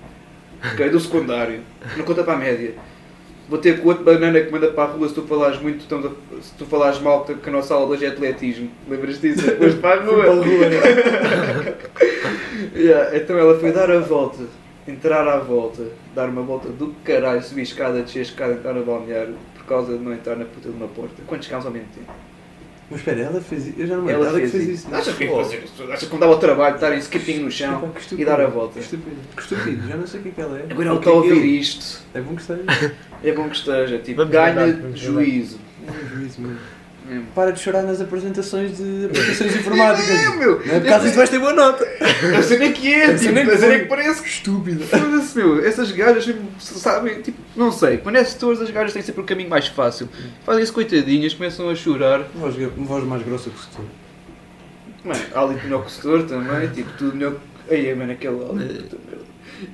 ok, 0.73 0.91
do 0.91 1.01
secundário, 1.01 1.61
não 1.97 2.05
conta 2.05 2.23
para 2.23 2.35
a 2.35 2.37
média. 2.37 2.75
Vou 3.49 3.59
ter 3.59 3.81
com 3.81 3.89
outro 3.89 4.05
banana 4.05 4.41
que 4.41 4.51
manda 4.51 4.69
para 4.69 4.85
a 4.85 4.93
rua 4.93 5.09
se 5.09 5.15
tu 5.15 5.23
falares 5.23 5.61
muito, 5.61 5.83
se 5.83 6.55
tu 6.55 6.65
falares 6.65 7.01
mal 7.01 7.25
que 7.25 7.49
a 7.49 7.53
nossa 7.53 7.75
aula 7.75 7.89
hoje 7.89 8.05
é 8.05 8.09
atletismo. 8.09 8.71
Lembras 8.89 9.21
disso? 9.21 9.45
Depois 9.45 9.75
para 9.75 10.01
a 10.01 10.05
rua. 10.05 10.25
Yeah, 12.75 13.17
então 13.17 13.37
ela 13.37 13.59
foi 13.59 13.73
dar 13.73 13.91
a 13.91 13.99
volta, 13.99 14.45
entrar 14.87 15.27
à 15.27 15.39
volta, 15.39 15.83
dar 16.15 16.29
uma 16.29 16.43
volta 16.43 16.69
do 16.69 16.95
caralho, 17.05 17.43
subir 17.43 17.63
escada, 17.63 18.03
descer 18.03 18.23
escada, 18.23 18.55
entrar 18.55 18.73
no 18.73 18.85
balneário, 18.85 19.35
por 19.55 19.65
causa 19.65 19.97
de 19.97 19.99
não 19.99 20.13
entrar 20.13 20.37
na 20.37 20.45
puta 20.45 20.69
de 20.69 20.77
uma 20.77 20.89
porta. 20.89 21.15
Quando 21.27 21.45
chegámos 21.45 21.67
ao 21.67 21.73
mesmo 21.73 21.89
tempo. 21.95 22.13
Mas 22.93 23.01
espera, 23.01 23.21
ela 23.23 23.41
fez 23.41 23.67
isso. 23.67 23.81
Eu 23.81 23.87
já 23.87 23.97
não 23.97 24.05
me 24.05 24.13
Ela 24.13 24.25
lembro. 24.31 24.39
fez, 24.41 24.51
que 24.53 24.59
fez 24.59 24.69
isso. 24.69 24.87
isso. 24.87 24.95
Achas 24.95 25.17
que, 25.17 25.27
fazer 25.29 25.65
isso? 25.65 25.83
Achas 25.91 26.05
que 26.09 26.13
não 26.13 26.21
dava 26.21 26.33
o 26.33 26.39
trabalho 26.39 26.75
de 26.75 26.85
estar 26.85 26.95
em 26.95 26.99
skipping 26.99 27.39
no 27.41 27.51
chão 27.51 27.79
Epá, 27.79 27.89
que 28.01 28.15
e 28.21 28.25
dar 28.25 28.41
a 28.41 28.47
volta? 28.47 28.75
Que 28.75 28.81
estúpido. 28.85 29.17
Que 29.35 29.43
estúpido. 29.43 29.89
Já 29.89 29.97
não 29.97 30.07
sei 30.07 30.21
o 30.21 30.23
que 30.23 30.29
é 30.29 30.33
que 30.33 30.41
ela 30.41 30.59
é. 30.59 30.67
Agora 30.71 30.89
ela 30.89 30.99
que 31.01 31.09
está 31.09 31.11
a 31.11 31.13
é 31.15 31.17
ouvir 31.17 31.31
ele- 31.39 31.59
isto. 31.59 32.03
É 32.15 32.21
bom 32.21 32.35
que 32.37 32.41
esteja. 32.43 32.95
É 33.25 33.33
bom 33.33 33.49
que 33.49 33.57
esteja. 33.57 33.99
Tipo, 33.99 34.17
Vamos 34.19 34.33
ganha 34.33 34.83
juízo. 34.95 35.59
É 35.87 35.91
um 35.91 36.09
juízo 36.19 36.41
mesmo. 36.43 36.59
Mesmo. 37.07 37.27
Para 37.35 37.51
de 37.51 37.61
chorar 37.61 37.83
nas 37.83 38.01
apresentações 38.01 38.77
de 38.77 39.07
aplicações 39.07 39.57
informáticas. 39.57 40.09
É, 40.23 40.37
meu. 40.37 40.65
Não 40.65 40.75
é 40.75 40.81
por 40.81 40.89
causa 40.89 41.05
disso 41.05 41.17
vais 41.17 41.31
ter 41.31 41.39
boa 41.39 41.53
nota. 41.53 41.87
A 42.39 42.43
cena 42.43 42.65
é 42.65 42.73
que 42.73 42.93
é, 42.93 43.07
A 43.07 43.09
tipo, 43.09 43.25
cena 43.25 43.41
é 43.41 43.45
que 43.45 43.51
a 43.51 43.59
cena 43.59 43.75
é 43.75 43.79
que 43.81 43.87
parece 43.87 44.23
que 44.23 44.29
Estúpido. 44.29 44.85
Foda-se, 44.85 45.37
meu, 45.37 45.65
essas 45.65 45.91
gajas 45.91 46.35
sabem, 46.61 47.21
tipo, 47.23 47.39
não 47.57 47.73
sei, 47.73 47.99
quando 47.99 48.17
é 48.17 48.25
setores 48.25 48.61
as 48.61 48.71
gajas 48.71 48.93
têm 48.93 49.03
sempre 49.03 49.23
o 49.23 49.25
caminho 49.25 49.51
mais 49.51 49.67
fácil. 49.67 50.09
Fazem 50.45 50.63
isso 50.63 50.73
coitadinhas, 50.73 51.35
começam 51.35 51.69
a 51.69 51.75
chorar. 51.75 52.23
Voz, 52.35 52.55
voz 52.77 53.05
mais 53.05 53.23
grossa 53.23 53.51
que 53.51 53.57
o 53.57 53.61
setor. 53.61 53.85
Mano, 55.05 55.21
há 55.35 55.41
ali 55.41 55.55
melhor 55.63 55.81
que 55.83 55.89
o 55.89 55.91
setor 55.91 56.23
também, 56.25 56.69
tipo, 56.69 56.91
tudo 56.97 57.17
melhor 57.17 57.35
que. 57.69 57.75
Aí, 57.75 57.95
mano, 57.95 58.13
aquele 58.13 58.35
ali, 58.45 58.55
merda. 58.55 58.97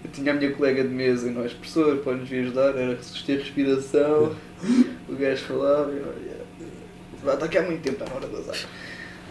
Eu 0.05 0.11
tinha 0.13 0.33
a 0.33 0.35
minha 0.35 0.53
colega 0.53 0.83
de 0.83 0.89
mesa 0.89 1.29
e 1.29 1.31
nós, 1.31 1.53
professor, 1.53 1.97
pode 1.99 2.21
nos 2.21 2.29
vir 2.29 2.43
ajudar, 2.43 2.77
era 2.77 2.95
resistir 2.95 3.33
a 3.33 3.37
respiração. 3.37 4.37
O 5.09 5.15
gajo 5.15 5.45
falava, 5.45 5.91
e 5.93 6.01
olha, 6.01 6.38
"Vá, 7.25 7.35
está 7.35 7.47
aqui 7.47 7.59
há 7.59 7.63
muito 7.63 7.81
tempo, 7.83 8.03
está 8.03 8.07
na 8.13 8.17
hora 8.21 8.27
de 8.29 8.37
azar. 8.37 8.57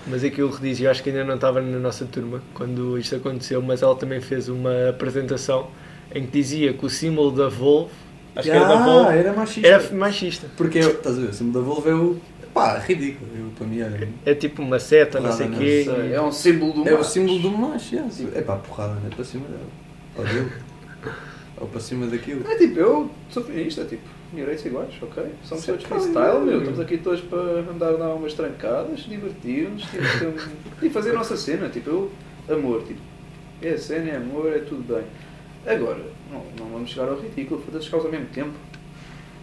Mas 0.07 0.23
aquilo 0.23 0.49
que 0.55 0.61
diz, 0.61 0.79
eu 0.79 0.89
acho 0.89 1.03
que 1.03 1.09
ainda 1.09 1.23
não 1.25 1.35
estava 1.35 1.59
na 1.61 1.79
nossa 1.79 2.05
turma 2.05 2.41
quando 2.53 2.97
isto 2.97 3.15
aconteceu, 3.15 3.61
mas 3.61 3.81
ela 3.81 3.95
também 3.95 4.21
fez 4.21 4.47
uma 4.47 4.89
apresentação 4.89 5.67
em 6.15 6.25
que 6.25 6.31
dizia 6.31 6.71
que 6.73 6.85
o 6.85 6.89
símbolo 6.89 7.31
da 7.31 7.49
Volvo, 7.49 7.89
acho 8.35 8.49
que 8.49 8.55
era 8.55 8.65
da 8.65 8.79
Ah, 8.79 8.85
Volvo, 8.85 9.09
era 9.11 9.33
machista. 9.33 9.67
era 9.67 9.91
machista. 9.93 10.47
Porque, 10.55 10.77
eu- 10.79 10.91
estás 10.91 11.17
a 11.17 11.21
ver, 11.21 11.29
o 11.29 11.33
símbolo 11.33 11.65
da 11.65 11.69
Volvo 11.73 11.89
é 11.89 11.93
o... 11.93 12.17
Pá, 12.53 12.77
ridículo. 12.79 13.29
Eu, 13.37 13.49
para 13.57 13.67
mim 13.67 13.79
era... 13.81 14.07
É 14.25 14.33
tipo 14.33 14.61
uma 14.63 14.79
seta, 14.79 15.19
não 15.19 15.31
sei 15.31 15.45
o 15.47 15.49
não 15.49 15.57
quê. 15.59 15.83
Sei, 15.85 16.13
É 16.13 16.21
um 16.21 16.31
símbolo 16.31 16.73
do 16.73 16.89
É 16.89 16.93
o 16.93 16.97
macho. 16.99 17.09
símbolo 17.11 17.39
do 17.39 17.51
macho, 17.51 17.93
yeah. 17.95 18.11
É 18.33 18.41
pá, 18.41 18.55
porrada, 18.55 18.93
não 18.95 19.07
é 19.11 19.13
para 19.13 19.23
cima 19.25 19.45
dela. 19.47 20.27
Dele. 20.29 20.51
Ou 21.59 21.67
para 21.67 21.79
cima 21.79 22.05
daquilo. 22.07 22.49
É 22.49 22.55
tipo, 22.55 22.79
eu 22.79 23.09
sou 23.31 23.43
feminista, 23.43 23.83
tipo, 23.85 24.03
direitos 24.33 24.65
iguais, 24.65 24.93
ok? 25.01 25.23
Somos 25.43 25.63
Sim, 25.63 25.71
todos 25.71 25.85
freestyle, 25.85 26.39
meu. 26.45 26.59
Estamos 26.59 26.79
aqui 26.79 26.97
todos 26.97 27.21
para 27.21 27.39
andar 27.39 27.89
a 27.89 27.97
dar 27.97 28.13
umas 28.13 28.33
trancadas, 28.33 28.99
divertir-nos 28.99 29.83
tipo, 29.83 30.05
e 30.85 30.89
fazer 30.89 31.11
a 31.11 31.13
nossa 31.13 31.35
cena. 31.35 31.69
Tipo, 31.69 31.89
eu, 31.89 32.11
amor, 32.49 32.83
tipo, 32.83 32.99
é 33.61 33.69
a 33.69 33.77
cena, 33.77 34.09
é 34.11 34.15
amor, 34.17 34.53
é 34.53 34.59
tudo 34.59 34.83
bem. 34.83 35.03
Agora, 35.65 36.01
não, 36.31 36.43
não 36.59 36.71
vamos 36.71 36.91
chegar 36.91 37.09
ao 37.09 37.19
ridículo, 37.19 37.61
foda-se 37.61 37.93
ao 37.93 38.03
mesmo 38.09 38.27
tempo. 38.27 38.53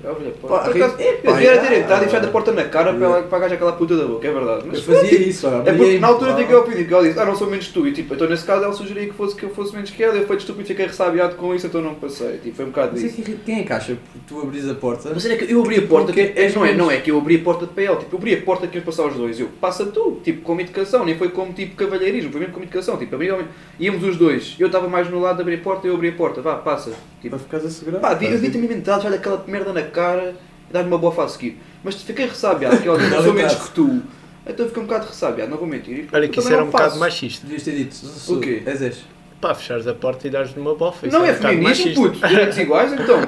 Eu 0.05 0.11
abro 0.11 0.29
a 0.29 0.31
Pá, 0.33 0.49
porta. 0.49 0.71
Por 0.71 0.83
acaso, 0.83 1.03
Eu 1.03 1.33
devia 1.35 1.59
ter 1.59 1.79
entrado 1.79 2.03
e 2.03 2.05
fechado 2.05 2.27
a 2.27 2.31
porta 2.31 2.53
na 2.53 2.65
cara 2.65 2.93
para, 2.93 3.05
ela, 3.07 3.23
para 3.23 3.39
gaja 3.39 3.55
aquela 3.55 3.73
puta 3.73 3.97
da 3.97 4.05
boca, 4.05 4.29
é 4.29 4.33
verdade. 4.33 4.65
Mas, 4.67 4.77
Eu 4.79 4.85
fazia 4.95 5.19
isso, 5.19 5.47
olha. 5.49 5.69
é 5.71 5.73
porque 5.73 5.99
na 5.99 6.09
altura 6.09 6.37
fiquei 6.37 6.55
ofendido, 6.55 6.95
ela 6.95 7.07
disse, 7.07 7.19
ah 7.19 7.25
não 7.25 7.35
sou 7.35 7.49
menos 7.49 7.69
tu, 7.69 7.87
e 7.89 7.93
tipo, 7.93 8.15
então 8.15 8.29
nesse 8.29 8.45
caso 8.45 8.65
ela 8.65 8.73
sugeria 8.75 9.07
que, 9.07 9.13
fosse, 9.15 9.35
que 9.35 9.45
eu 9.45 9.51
fosse 9.51 9.73
menos 9.75 9.91
que 9.91 10.03
ela, 10.03 10.15
eu 10.17 10.27
fui 10.27 10.37
estúpido, 10.37 10.67
fiquei 10.69 10.87
ressabiado 10.87 11.37
com 11.37 11.55
isso, 11.55 11.67
então 11.67 11.81
não 11.81 11.95
passei, 11.95 12.39
tipo, 12.39 12.55
foi 12.57 12.65
um 12.67 12.69
bocado 12.69 12.99
é 12.99 13.01
disso. 13.01 13.23
que 13.23 13.33
quem 13.47 13.61
é 13.61 13.63
que 13.63 13.73
acha 13.73 13.95
que 13.95 14.19
tu 14.29 14.41
abris 14.41 14.69
a 14.69 14.75
porta? 14.75 15.11
Mas 15.15 15.25
era 15.25 15.37
que 15.37 15.51
eu 15.51 15.61
abri 15.61 15.79
a 15.79 15.83
porta, 15.87 16.13
é, 16.21 16.53
não, 16.55 16.67
é, 16.67 16.75
não 16.75 16.91
é 16.91 16.99
que 16.99 17.11
eu 17.11 17.19
abri 17.19 17.37
a 17.37 17.41
porta 17.43 17.67
de 17.67 17.73
PL, 17.73 17.97
tipo, 17.97 18.15
eu 18.15 18.19
abri 18.19 18.35
a 18.35 18.43
porta 18.43 18.67
que 18.67 18.77
iam 18.77 18.85
passar 18.85 19.07
os 19.07 19.15
dois, 19.15 19.41
eu, 19.41 19.49
passa 19.61 19.87
tu, 19.87 20.21
tipo, 20.23 20.43
como 20.43 20.61
educação, 20.61 21.05
nem 21.05 21.17
foi 21.17 21.31
como 21.31 21.53
tipo 21.53 21.77
cavalheirismo, 21.77 22.31
foi 22.31 22.41
mesmo 22.41 22.53
como 22.53 22.65
educação, 22.67 22.97
tipo, 22.99 23.15
abri, 23.15 23.33
íamos 23.81 24.03
os 24.05 24.17
dois, 24.17 24.55
eu 24.59 24.67
estava 24.67 24.87
mais 24.89 25.09
no 25.11 25.19
lado 25.21 25.37
de 25.37 25.43
abrir 25.43 25.55
a 25.55 25.59
porta, 25.63 25.87
eu 25.87 25.95
abri 25.95 26.09
a 26.09 26.13
porta, 26.13 26.43
vá, 26.43 26.57
passa, 26.57 26.91
tipo, 27.23 27.31
Para 27.31 27.39
ficares 27.39 27.67
a 27.67 27.71
segurar? 27.71 28.01
pá, 28.01 28.15
vi- 28.15 28.27
eu 28.27 28.33
devia 28.33 28.51
ter 28.51 28.59
me 28.59 28.67
inventado, 28.67 29.03
já 29.03 29.09
aquela 29.15 29.43
merda 29.47 29.73
na 29.73 29.83
cara, 29.95 30.35
e 30.69 30.73
dar-me 30.73 30.89
uma 30.89 30.99
boa 30.99 31.13
face 31.13 31.37
a 31.37 31.39
seguir, 31.39 31.59
mas 31.83 31.95
fiquei 31.95 32.27
ressabiado, 32.27 32.79
que 32.79 32.87
Não, 32.87 32.95
eu 32.99 33.23
sou 33.23 33.33
menos 33.33 33.55
que 33.55 33.71
tu, 33.71 34.03
então 34.47 34.67
fiquei 34.67 34.83
um 34.83 34.87
bocado 34.87 35.07
ressabiado, 35.07 35.51
não 35.51 35.59
vou 35.59 35.67
mentir, 35.67 36.07
Olha 36.13 36.29
que 36.29 36.39
isso 36.39 36.53
era 36.53 36.63
um 36.65 36.71
bocado 36.71 36.99
machista. 36.99 37.47
Devias 37.47 37.63
ter 37.63 37.73
dito. 37.73 37.97
O 38.29 38.41
quê? 38.41 38.63
És 38.67 38.83
és. 38.83 38.99
pá, 39.41 39.55
fechares 39.55 39.87
a 39.87 39.95
porta 39.95 40.27
e 40.27 40.31
dares 40.31 40.55
numa 40.55 40.75
bofa. 40.75 41.07
Isso 41.07 41.17
Não 41.17 41.25
é 41.25 41.33
bocado 41.33 41.55
feminismo, 41.55 41.95
puto. 41.95 42.19
Direitos 42.29 42.59
iguais, 42.59 42.93
então. 42.93 43.21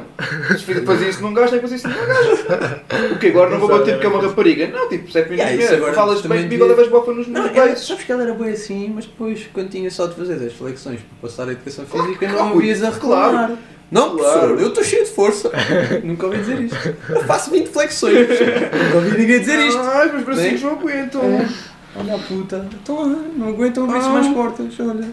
Se 0.58 0.80
fazia 0.84 1.08
isso 1.08 1.22
num 1.22 1.34
gajo, 1.34 1.54
é 1.54 1.60
fazer 1.60 1.74
isso 1.76 1.88
num 1.88 1.94
gajo. 1.94 3.14
O 3.14 3.18
que 3.18 3.26
agora 3.28 3.50
não 3.50 3.58
vou 3.58 3.68
bater 3.68 3.94
porque 3.94 4.06
é 4.06 4.08
uma 4.08 4.22
rapariga. 4.22 4.66
Não, 4.68 4.88
tipo, 4.88 5.10
se 5.10 5.18
é 5.18 5.22
Yeah, 5.22 5.44
feminismo, 5.44 5.64
isso 5.64 5.74
é, 5.74 5.76
agora 5.76 5.92
falas 5.92 6.22
também 6.22 6.38
bem 6.38 6.46
comigo 6.46 6.64
ou 6.64 6.70
levas 6.70 6.88
bofa 6.88 7.12
nos 7.12 7.26
meus 7.26 7.50
peitos. 7.50 7.86
sabes 7.86 8.04
que 8.04 8.12
ela 8.12 8.22
era 8.22 8.34
bem 8.34 8.50
assim, 8.50 8.92
mas 8.94 9.04
depois, 9.06 9.46
quando 9.52 9.68
tinha 9.68 9.90
só 9.90 10.06
de 10.06 10.14
fazer 10.14 10.34
as 10.46 10.52
flexões 10.52 11.00
para 11.00 11.28
passar 11.28 11.48
a 11.48 11.52
educação 11.52 11.84
física, 11.86 12.26
claro, 12.26 12.36
não 12.36 12.56
havias 12.58 12.82
a 12.82 12.90
reclamar. 12.90 13.30
claro. 13.30 13.58
Não, 13.90 14.16
Claro. 14.16 14.38
professor, 14.38 14.60
eu 14.60 14.68
estou 14.68 14.82
cheio 14.84 15.04
de 15.04 15.10
força. 15.10 15.50
Nunca 16.02 16.26
ouvi 16.26 16.38
dizer 16.38 16.60
isto. 16.60 16.76
Eu 17.08 17.24
faço 17.24 17.50
20 17.50 17.68
flexões. 17.68 18.28
Nunca 18.28 18.96
ouvi 18.96 19.18
ninguém 19.18 19.38
dizer 19.40 19.58
isto. 19.60 19.78
Ai, 19.80 20.10
meus 20.12 20.24
bracinhos 20.24 20.60
Bem? 20.60 20.70
não 20.70 20.78
aguentam. 20.78 21.22
É. 21.22 21.48
Olha 21.96 22.14
a 22.16 22.18
puta. 22.18 22.68
Então, 22.82 23.02
ah, 23.02 23.28
não 23.36 23.48
aguentam 23.48 23.84
abrir-se 23.84 24.08
Ah. 24.08 24.12
mais 24.12 24.26
portas. 24.28 24.80
Olha. 24.80 25.08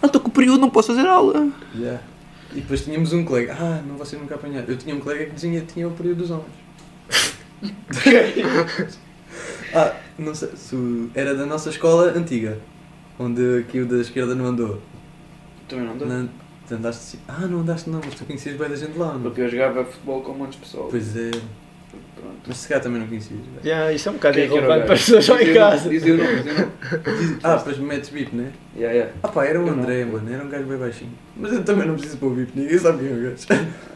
Não 0.00 0.06
estou 0.06 0.20
com 0.20 0.28
o 0.28 0.32
período, 0.32 0.58
não 0.60 0.70
posso 0.70 0.94
fazer 0.94 1.06
aula. 1.08 1.48
Yeah. 1.76 2.00
E 2.52 2.60
depois 2.60 2.82
tínhamos 2.84 3.12
um 3.12 3.24
colega. 3.24 3.56
Ah, 3.58 3.80
não 3.86 3.96
vocês 3.96 4.20
nunca 4.20 4.34
apanharam. 4.36 4.66
Eu 4.68 4.76
tinha 4.76 4.94
um 4.94 5.00
colega 5.00 5.24
que 5.26 5.32
dizia 5.34 5.60
tinha 5.62 5.86
o 5.88 5.90
período 5.92 6.18
dos 6.18 6.30
homens. 6.30 6.62
Ah, 9.74 9.94
não 10.18 10.34
sei. 10.34 10.50
Era 11.14 11.34
da 11.34 11.46
nossa 11.46 11.70
escola 11.70 12.12
antiga. 12.14 12.58
Onde 13.18 13.60
aqui 13.60 13.80
o 13.80 13.86
da 13.86 13.96
esquerda 13.98 14.34
não 14.34 14.44
andou. 14.46 14.78
Também 15.68 15.86
não 15.86 15.96
dá. 15.96 16.04
Não, 16.04 16.28
andaste 16.76 17.16
assim. 17.16 17.18
Ah, 17.28 17.46
não 17.46 17.60
andaste 17.60 17.88
não, 17.90 18.00
mas 18.04 18.14
tu 18.14 18.24
conhecias 18.24 18.56
bem 18.56 18.68
da 18.68 18.76
gente 18.76 18.96
lá, 18.98 19.12
não? 19.14 19.22
Porque 19.22 19.40
eu 19.42 19.48
jogava 19.48 19.84
futebol 19.84 20.20
com 20.22 20.32
muitos 20.32 20.58
pessoal. 20.58 20.88
Pois 20.90 21.16
é. 21.16 21.30
Pronto. 21.30 22.36
Mas 22.46 22.56
se 22.58 22.68
calhar 22.68 22.82
também 22.82 23.00
não 23.00 23.08
conhecias. 23.08 23.38
velho. 23.40 23.60
Yeah, 23.64 23.92
isso 23.92 24.08
é 24.08 24.12
um 24.12 24.14
bocado 24.14 24.34
Quem 24.34 24.44
é 24.44 24.48
que 24.48 24.54
irrelevante 24.54 24.86
para 24.86 24.94
pessoas 24.96 25.28
lá 25.28 25.42
em 25.42 25.54
casa. 25.54 25.88
Diz 25.88 26.06
eu 26.06 26.16
não, 26.16 26.24
diz 26.24 26.46
eu 26.46 26.54
não. 26.54 27.18
Diz- 27.18 27.38
Ah, 27.44 27.56
depois 27.56 27.78
metes 27.78 28.10
bip, 28.10 28.34
né? 28.36 28.52
Yeah, 28.76 28.94
yeah. 28.94 29.14
Ah 29.22 29.28
pá, 29.28 29.44
era 29.44 29.60
o 29.60 29.66
Eu 29.66 29.74
não. 29.76 29.82
André, 29.82 30.04
mano. 30.04 30.32
Era 30.32 30.44
um 30.44 30.48
gajo 30.48 30.64
bem 30.64 30.78
baixinho. 30.78 31.10
Mas 31.36 31.52
eu 31.52 31.64
também 31.64 31.86
não 31.86 31.94
preciso 31.94 32.18
pôr 32.18 32.34
bip, 32.34 32.52
ninguém 32.54 32.78
sabe 32.78 32.98
quem 32.98 33.08
é 33.08 33.12
o 33.12 33.22
gajo. 33.30 33.46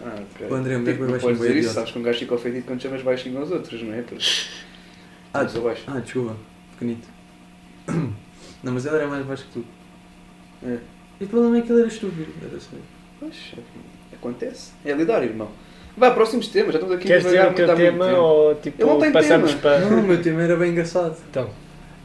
Ah, 0.05 0.23
ok. 0.35 0.47
O 0.51 0.55
André 0.55 0.75
é 0.75 0.79
um 0.79 0.85
gajo 0.85 0.93
Tipo, 0.93 0.99
bem 0.99 0.99
não 0.99 1.11
baixinho, 1.13 1.21
podes 1.21 1.39
bem 1.41 1.49
dizer 1.49 1.61
isso, 1.61 1.75
sabes 1.75 1.91
que 1.93 1.99
um 1.99 2.03
gajo 2.03 2.19
fica 2.19 2.35
ofendido 2.35 2.67
quando 2.67 2.83
chamas 2.83 3.03
baixinho 3.03 3.39
aos 3.39 3.51
outros, 3.51 3.83
não 3.83 3.95
é? 3.95 4.03
Porque 4.03 4.25
Ah, 5.33 5.45
baixo. 5.45 5.83
Ah, 5.87 6.01
desculpa, 6.01 6.37
pequenito. 6.73 7.09
Não, 8.63 8.73
mas 8.73 8.85
ele 8.85 8.97
era 8.97 9.07
mais 9.07 9.25
baixo 9.25 9.45
que 9.45 9.61
tu. 9.61 9.65
É. 10.67 10.79
E 11.21 11.25
o 11.25 11.27
problema 11.29 11.59
é 11.59 11.63
que 11.63 11.73
ele 11.73 11.81
era 11.81 11.89
estúpido. 11.89 12.27
Era. 12.43 12.59
Pois, 13.21 13.35
acontece. 14.13 14.73
É 14.85 14.93
lidar, 14.93 15.23
irmão. 15.23 15.49
Vai, 15.97 16.13
próximos 16.13 16.49
temas, 16.49 16.73
já 16.75 16.79
estamos 16.79 16.95
aqui 16.97 17.07
Queres 17.07 17.25
a 17.25 17.29
dizer 17.29 17.47
o 17.49 17.55
teu 17.55 17.75
tema 17.75 18.05
tempo. 18.07 18.19
ou 18.21 18.55
tipo 18.57 18.83
Eu 18.83 18.87
não 18.87 19.01
tenho 19.01 19.13
passamos 19.15 19.51
tema. 19.55 19.63
para. 19.63 19.81
Não, 19.81 20.01
o 20.01 20.03
meu 20.03 20.23
tema 20.23 20.43
era 20.43 20.57
bem 20.57 20.71
engraçado. 20.73 21.17
Então, 21.31 21.49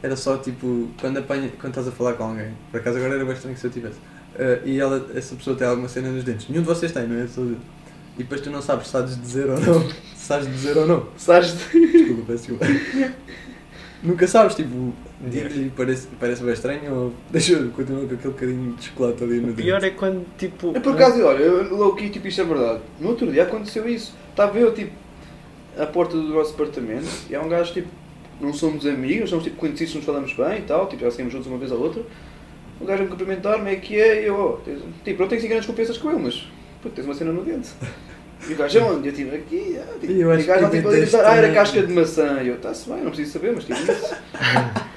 Era 0.02 0.16
só 0.16 0.38
tipo, 0.38 0.88
quando, 0.98 1.18
apanha, 1.18 1.50
quando 1.60 1.72
estás 1.72 1.86
a 1.88 1.92
falar 1.92 2.14
com 2.14 2.24
alguém, 2.24 2.52
por 2.70 2.80
acaso 2.80 2.96
agora 2.96 3.14
era 3.16 3.24
bem 3.24 3.34
estranho 3.34 3.54
que 3.54 3.60
se 3.60 3.66
eu 3.66 3.70
tivesse, 3.70 3.98
Ah, 4.38 4.60
e 4.64 4.80
ela, 4.80 5.10
essa 5.14 5.36
pessoa 5.36 5.54
tem 5.56 5.66
alguma 5.66 5.88
cena 5.88 6.08
nos 6.08 6.24
dentes, 6.24 6.48
nenhum 6.48 6.62
de 6.62 6.68
vocês 6.68 6.90
tem, 6.90 7.06
não 7.06 7.22
é? 7.22 7.26
Só. 7.26 7.42
E 7.42 7.58
depois 8.18 8.40
tu 8.40 8.50
não 8.50 8.62
sabes 8.62 8.86
se 8.86 8.92
sabes 8.92 9.20
dizer 9.20 9.48
ou 9.50 9.60
não. 9.60 9.80
Se 9.90 10.26
sabes 10.26 10.48
dizer 10.48 10.76
ou 10.78 10.86
não. 10.86 11.06
Sabes 11.18 11.52
de... 11.70 11.86
Desculpa, 11.92 12.22
peço 12.32 12.48
desculpa. 12.48 12.66
Nunca 14.02 14.26
sabes, 14.26 14.56
tipo, 14.56 14.92
digo-lhe 15.20 15.70
parece, 15.76 16.08
parece 16.18 16.42
bem 16.42 16.52
estranho 16.52 16.92
ou 16.92 17.12
deixa 17.30 17.52
eu 17.52 17.70
continuar 17.70 18.00
com 18.00 18.14
aquele 18.14 18.32
bocadinho 18.34 18.72
de 18.74 18.84
chocolate 18.86 19.22
ali 19.22 19.36
no 19.40 19.46
dente. 19.48 19.62
pior 19.62 19.84
é 19.84 19.90
quando 19.90 20.26
tipo. 20.36 20.76
É 20.76 20.80
por 20.80 20.94
acaso, 20.94 21.22
olha, 21.24 21.38
eu, 21.38 21.76
low 21.76 21.94
key, 21.94 22.08
tipo, 22.10 22.26
isto 22.26 22.40
é 22.40 22.44
verdade. 22.44 22.80
No 22.98 23.10
outro 23.10 23.30
dia 23.30 23.44
aconteceu 23.44 23.88
isso. 23.88 24.12
Estava 24.30 24.58
eu, 24.58 24.74
tipo, 24.74 24.90
à 25.78 25.86
porta 25.86 26.16
do 26.16 26.22
nosso 26.34 26.52
apartamento 26.54 27.06
e 27.30 27.34
há 27.36 27.40
um 27.40 27.48
gajo, 27.48 27.72
tipo, 27.72 27.88
não 28.40 28.52
somos 28.52 28.84
amigos, 28.86 29.30
somos, 29.30 29.44
tipo, 29.44 29.56
conhecidos, 29.56 29.94
nos 29.94 30.04
falamos 30.04 30.32
bem 30.32 30.58
e 30.58 30.62
tal, 30.62 30.88
tipo, 30.88 31.02
já 31.02 31.10
saímos 31.12 31.32
juntos 31.32 31.46
uma 31.46 31.58
vez 31.58 31.70
ou 31.70 31.80
outra. 31.80 32.02
O 32.80 32.84
gajo 32.84 33.02
a 33.02 33.04
me 33.04 33.10
cumprimentar-me, 33.10 33.70
é 33.70 33.76
que 33.76 33.94
é, 34.00 34.22
e 34.22 34.26
eu, 34.26 34.34
oh, 34.36 34.52
tens- 34.64 34.80
tipo, 35.04 35.20
não 35.22 35.28
tenho 35.28 35.38
assim 35.38 35.48
grandes 35.48 35.66
confianças 35.68 35.96
com 35.98 36.10
ele, 36.10 36.18
mas, 36.24 36.44
pô, 36.82 36.88
tens 36.90 37.04
uma 37.04 37.14
cena 37.14 37.30
no 37.30 37.44
dente. 37.44 37.68
E 38.48 38.52
o 38.52 38.56
gajo, 38.56 38.80
aonde? 38.80 39.08
Eu, 39.08 39.14
tipo, 39.14 39.34
aqui, 39.34 39.78
ah, 39.78 39.94
tipo, 40.00 40.12
Eu 40.12 40.30
acho 40.32 40.40
e 40.40 40.44
o 40.44 40.46
gajo, 40.46 40.70
tipo, 40.70 40.88
a 40.88 40.90
deste 40.90 41.04
dizer, 41.06 41.24
ah, 41.24 41.34
era 41.36 41.52
casca 41.52 41.82
de 41.82 41.92
maçã. 41.92 42.40
E 42.42 42.48
eu, 42.48 42.54
está-se 42.56 42.88
bem, 42.88 42.98
não 43.02 43.10
preciso 43.10 43.32
saber, 43.32 43.52
mas 43.54 43.64
tipo, 43.64 43.80
isso. 43.80 44.14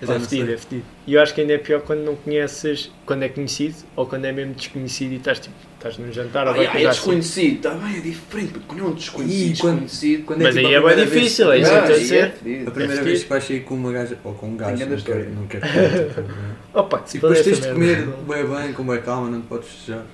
Mas 0.00 0.10
é 0.10 0.18
não 0.18 0.20
fedido, 0.20 0.52
é 0.52 0.56
fedido. 0.58 0.82
E 1.06 1.14
eu 1.14 1.22
acho 1.22 1.32
que 1.32 1.40
ainda 1.40 1.54
é 1.54 1.58
pior 1.58 1.80
quando 1.80 2.00
não 2.00 2.14
conheces, 2.16 2.90
quando 3.06 3.22
é 3.22 3.28
conhecido 3.28 3.76
ou 3.96 4.04
quando 4.04 4.26
é 4.26 4.32
mesmo 4.32 4.52
desconhecido 4.52 5.12
e 5.12 5.16
estás 5.16 5.38
tipo, 5.38 5.54
estás 5.76 5.96
num 5.96 6.12
jantar 6.12 6.46
ou 6.46 6.52
Ah, 6.52 6.56
qualquer 6.56 6.68
é 6.68 6.72
coisa 6.72 6.88
assim. 6.90 6.96
desconhecido, 6.98 7.56
está 7.56 7.70
bem, 7.70 7.96
é 7.96 8.00
diferente, 8.00 8.52
porque 8.52 8.66
quando 8.68 8.80
é 8.80 8.84
um 8.88 8.92
desconhecido, 8.92 9.40
Ih, 9.54 9.56
quando- 9.60 9.80
desconhecido. 9.80 10.24
Quando 10.26 10.42
Mas 10.42 10.54
tipo, 10.56 10.66
aí 10.66 10.74
é 10.74 10.80
bem 10.82 10.96
difícil, 11.06 11.52
é 11.52 11.58
isso 11.58 11.70
que 11.70 11.74
eu 11.76 11.78
Ah, 11.78 11.80
estou 11.80 11.94
a 11.94 11.96
é 11.96 12.00
dizer. 12.00 12.24
A 12.66 12.70
primeira 12.70 13.00
É 13.00 13.04
vez 13.04 13.22
que 13.22 13.28
vais 13.30 13.44
sair 13.44 13.60
com 13.60 13.74
uma 13.76 13.92
gaja, 13.92 14.18
ou 14.24 14.34
com 14.34 14.46
um 14.48 14.56
gajo, 14.58 14.76
Tem 14.76 14.86
não 14.88 14.96
quero, 15.00 15.30
não 15.30 15.46
quero 15.46 15.64
não 16.28 16.80
é? 16.80 16.80
Opa, 16.80 16.98
que 16.98 17.10
se 17.10 17.16
E 17.16 17.20
depois 17.20 17.42
tens 17.42 17.60
de 17.60 17.68
comer 17.72 18.06
bem 18.06 18.44
bem, 18.46 18.72
com 18.74 18.82
bem 18.84 19.00
calma, 19.00 19.30
não 19.30 19.40
te 19.40 19.46
podes 19.46 19.68
festejar. 19.68 20.04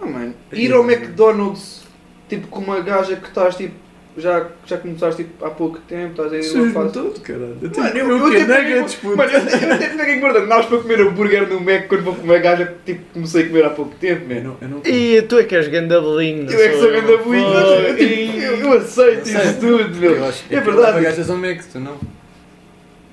Ah, 0.00 0.06
mano, 0.06 0.34
ir 0.52 0.72
ao 0.72 0.82
McDonald's, 0.90 1.83
tipo, 2.28 2.46
com 2.48 2.60
uma 2.60 2.80
gaja 2.80 3.16
que 3.16 3.28
estás, 3.28 3.56
tipo, 3.56 3.74
já, 4.16 4.46
já 4.64 4.78
começaste, 4.78 5.24
tipo, 5.24 5.44
há 5.44 5.50
pouco 5.50 5.78
tempo, 5.88 6.10
estás 6.22 6.32
aí 6.32 6.54
numa 6.56 6.72
fase... 6.72 6.92
todo, 6.92 7.20
caralho. 7.20 7.56
Eu 7.60 7.70
Mano, 7.76 7.92
tenho 7.92 8.04
eu, 8.04 8.10
eu, 8.10 8.20
comer 8.20 8.46
peguei- 8.46 8.74
nuggets, 8.74 8.94
puto. 8.94 9.16
Mano, 9.16 9.30
eu, 9.32 9.38
eu 9.40 9.74
até 9.74 9.88
peguei 9.88 10.20
guarda-naus 10.20 10.66
para 10.66 10.78
comer 10.78 11.00
hambúrguer 11.00 11.48
no 11.48 11.60
Mac 11.60 11.88
quando 11.88 12.04
vou 12.04 12.14
com 12.14 12.22
uma 12.22 12.38
gaja 12.38 12.66
que, 12.84 12.92
tipo, 12.92 13.04
comecei 13.12 13.42
a 13.42 13.46
comer 13.48 13.64
há 13.64 13.70
pouco 13.70 13.94
tempo, 13.96 14.22
Eu 14.32 14.36
mano. 14.42 14.56
não, 14.60 14.68
eu 14.68 14.74
não 14.76 14.82
E 14.86 15.22
tu 15.22 15.36
é 15.38 15.42
que 15.44 15.56
és 15.56 15.66
gandabelinho. 15.66 16.48
Eu 16.48 16.60
é 16.60 16.68
que 16.68 16.78
sou 16.78 16.92
ganda 16.92 17.16
bonito, 17.18 17.44
eu, 17.46 17.96
tipo, 17.96 18.38
eu, 18.40 18.56
eu 18.58 18.72
aceito 18.74 19.16
Eu 19.16 19.22
isso 19.22 19.32
sei. 19.32 19.52
tudo, 19.54 19.96
meu. 19.96 20.12
Eu 20.16 20.24
acho 20.28 20.44
É 20.48 20.60
verdade. 20.60 21.00
gajas 21.02 21.30
ao 21.30 21.36
Mac, 21.36 21.60
tu 21.72 21.80
não. 21.80 21.98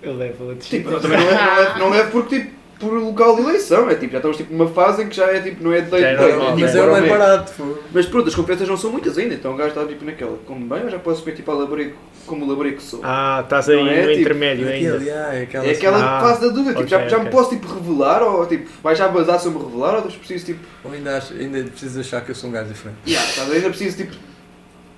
Eu 0.03 0.15
levo 0.17 0.45
outros. 0.45 0.67
Tipo, 0.69 0.89
eu 0.91 0.99
também 0.99 1.17
não 1.19 1.25
não 1.31 1.55
levo, 1.57 1.79
não 1.79 1.89
levo 1.89 2.11
porque, 2.11 2.39
tipo, 2.39 2.51
por 2.81 2.91
local 2.93 3.35
de 3.37 3.43
eleição, 3.43 3.89
é 3.89 3.95
tipo, 3.95 4.11
já 4.11 4.17
estamos 4.17 4.35
tipo, 4.37 4.51
numa 4.53 4.67
fase 4.69 5.03
em 5.03 5.07
que 5.07 5.15
já 5.15 5.27
é 5.27 5.39
tipo, 5.39 5.63
não 5.63 5.71
é 5.71 5.79
de 5.81 5.89
Já 5.91 5.97
é 6.09 6.15
tipo, 6.17 6.59
Mas 6.59 6.73
né? 6.73 6.79
é 6.79 6.83
o 6.83 6.85
bora 6.85 6.85
ao 6.85 6.91
mais 6.91 7.07
barato, 7.09 7.53
pô. 7.55 7.77
Mas 7.93 8.05
pronto, 8.07 8.27
as 8.27 8.35
competências 8.35 8.67
não 8.67 8.75
são 8.75 8.91
muitas 8.91 9.17
ainda, 9.17 9.35
então 9.35 9.53
o 9.53 9.55
gajo 9.55 9.69
está 9.69 9.85
tipo 9.85 10.03
naquela, 10.03 10.37
como 10.45 10.65
bem, 10.65 10.81
eu 10.81 10.89
já 10.89 10.99
posso 10.99 11.23
comer 11.23 11.35
tipo 11.35 11.51
a 11.51 11.53
labrico, 11.53 11.95
como 12.25 12.45
labrico 12.45 12.81
sou. 12.81 12.99
Ah, 13.03 13.41
estás 13.43 13.69
aí 13.69 13.77
Não 13.77 13.87
é, 13.89 14.01
no 14.01 14.07
tipo, 14.09 14.19
intermédio 14.21 14.67
ainda. 14.67 14.95
Aquele, 14.95 15.09
é 15.09 15.41
aquela 15.43 15.65
é 15.65 15.71
aquela 15.71 16.17
Ah, 16.17 16.21
fase 16.21 16.41
da 16.41 16.47
dúvida, 16.47 16.73
tipo, 16.75 16.87
já, 16.89 16.97
ok, 16.97 17.09
já 17.09 17.19
me 17.19 17.29
posso 17.29 17.49
tipo 17.51 17.67
revelar 17.73 18.23
ou 18.23 18.45
tipo, 18.45 18.69
vais 18.83 18.97
já 18.97 19.07
bazar 19.07 19.39
se 19.39 19.45
eu 19.45 19.51
me 19.51 19.63
revelar 19.63 19.95
ou 19.95 20.01
preciso 20.01 20.45
tipo, 20.45 20.59
Ou 20.83 20.91
ainda, 20.91 21.17
acho, 21.17 21.33
ainda 21.33 21.63
precisas 21.63 22.05
achar 22.05 22.21
que 22.25 22.31
eu 22.31 22.35
sou 22.35 22.49
um 22.49 22.53
gajo 22.53 22.67
diferente. 22.69 22.97
yeah, 23.07 23.29
estás, 23.29 23.49
ainda 23.51 23.69
preciso 23.69 23.97
tipo 23.97 24.15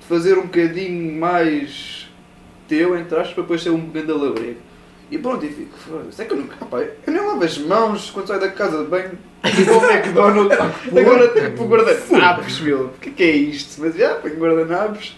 fazer 0.08 0.38
um 0.38 0.43
bocadinho 0.43 1.19
mais 1.19 2.08
teu, 2.67 2.98
entre 2.98 3.15
aspas, 3.17 3.34
para 3.34 3.43
depois 3.43 3.62
ser 3.63 3.69
um 3.69 3.89
grande 3.89 4.12
labrico. 4.12 4.60
E 5.13 5.17
pronto, 5.19 5.45
e 5.45 5.49
fico, 5.49 5.78
foda-se, 5.78 6.23
é 6.23 6.26
que 6.26 6.34
eu 6.34 6.38
nunca, 6.38 6.56
rapá, 6.60 6.80
eu 6.80 7.13
nem 7.13 7.21
lavo 7.21 7.43
as 7.43 7.60
mãos 7.60 8.10
quando 8.10 8.26
saio 8.26 8.39
da 8.39 8.49
casa 8.49 8.84
de 8.84 8.89
banho, 8.89 9.12
vou 9.63 9.76
ao 9.76 9.91
McDonald's, 9.91 10.58
agora 10.89 11.28
tipo 11.28 11.65
guardanapos, 11.65 12.60
meu, 12.62 12.86
o 12.86 12.93
que 12.99 13.10
é 13.10 13.12
que 13.12 13.23
é 13.23 13.32
isto? 13.32 13.80
Mas 13.80 13.95
já, 13.95 14.15
ponho 14.15 14.39
guardanapos 14.39 15.15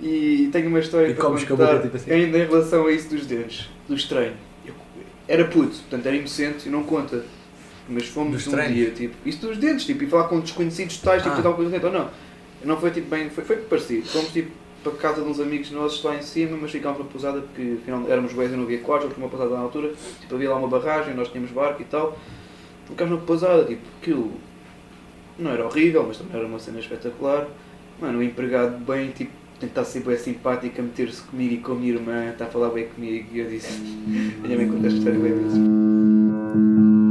e 0.00 0.48
tenho 0.52 0.68
uma 0.68 0.78
história 0.78 1.08
E 1.08 1.14
para 1.14 1.24
contar 1.24 1.46
boca, 1.56 1.78
tipo 1.80 1.96
assim. 1.96 2.08
ainda 2.12 2.38
em 2.38 2.46
relação 2.46 2.86
a 2.86 2.92
isso 2.92 3.08
dos 3.08 3.26
dentes, 3.26 3.68
do 3.88 3.96
estranho. 3.96 4.34
Eu 4.64 4.74
era 5.26 5.44
puto, 5.44 5.76
portanto 5.78 6.06
era 6.06 6.14
inocente 6.14 6.68
e 6.68 6.70
não 6.70 6.84
conta. 6.84 7.24
Mas 7.88 8.06
fomos 8.06 8.46
um 8.46 8.56
dia, 8.68 8.92
tipo, 8.92 9.16
isso 9.26 9.44
dos 9.44 9.58
dentes, 9.58 9.86
tipo, 9.86 10.04
e 10.04 10.06
falar 10.06 10.28
com 10.28 10.38
desconhecidos 10.38 10.98
tais, 10.98 11.20
tipo, 11.20 11.34
ah. 11.34 11.42
tal 11.42 11.54
coisa 11.54 11.72
dentro, 11.72 11.88
ou 11.88 11.92
não. 11.92 12.10
Não 12.64 12.78
foi 12.78 12.92
tipo 12.92 13.10
bem, 13.10 13.28
foi, 13.28 13.42
foi 13.42 13.56
parecido. 13.56 14.06
Fomos 14.06 14.32
tipo 14.32 14.52
para 14.82 14.92
casa 14.92 15.22
de 15.22 15.28
uns 15.28 15.40
amigos 15.40 15.70
nossos 15.70 16.02
lá 16.02 16.16
em 16.16 16.22
cima, 16.22 16.56
mas 16.60 16.70
ficámos 16.70 16.98
na 16.98 17.04
pousada 17.04 17.40
porque 17.40 17.76
afinal 17.82 18.04
éramos 18.08 18.32
boés 18.32 18.52
e 18.52 18.56
não 18.56 18.64
havia 18.64 18.78
quartos, 18.78 19.08
porque 19.08 19.20
uma 19.20 19.28
pousada 19.28 19.54
na 19.54 19.60
altura, 19.60 19.92
tipo, 20.20 20.34
havia 20.34 20.50
lá 20.50 20.56
uma 20.56 20.68
barragem, 20.68 21.14
nós 21.14 21.28
tínhamos 21.28 21.50
barco 21.50 21.82
e 21.82 21.84
tal. 21.84 22.18
Ficámos 22.86 23.20
na 23.20 23.26
pousada, 23.26 23.64
tipo, 23.64 23.82
aquilo 24.00 24.32
não 25.38 25.50
era 25.50 25.64
horrível, 25.64 26.04
mas 26.06 26.18
também 26.18 26.36
era 26.36 26.46
uma 26.46 26.58
cena 26.58 26.80
espetacular. 26.80 27.46
Mano, 28.00 28.18
o 28.18 28.22
empregado 28.22 28.78
bem, 28.78 29.10
tipo, 29.10 29.32
tentar 29.60 29.84
ser 29.84 30.00
bem 30.00 30.16
simpático, 30.16 30.80
a 30.80 30.84
meter-se 30.84 31.22
comigo 31.22 31.54
e 31.54 31.58
com 31.58 31.72
a 31.72 31.74
minha 31.74 31.92
irmã, 31.92 32.30
está 32.30 32.46
a 32.46 32.48
falar 32.48 32.70
bem 32.70 32.86
comigo, 32.88 33.28
e 33.32 33.38
eu 33.40 33.48
disse, 33.48 33.78
minha 33.78 34.56
mãe 34.56 34.66
conta 34.66 34.86
esta 34.86 34.98
história 34.98 35.18
bem 35.18 35.34
vezes. 35.34 37.09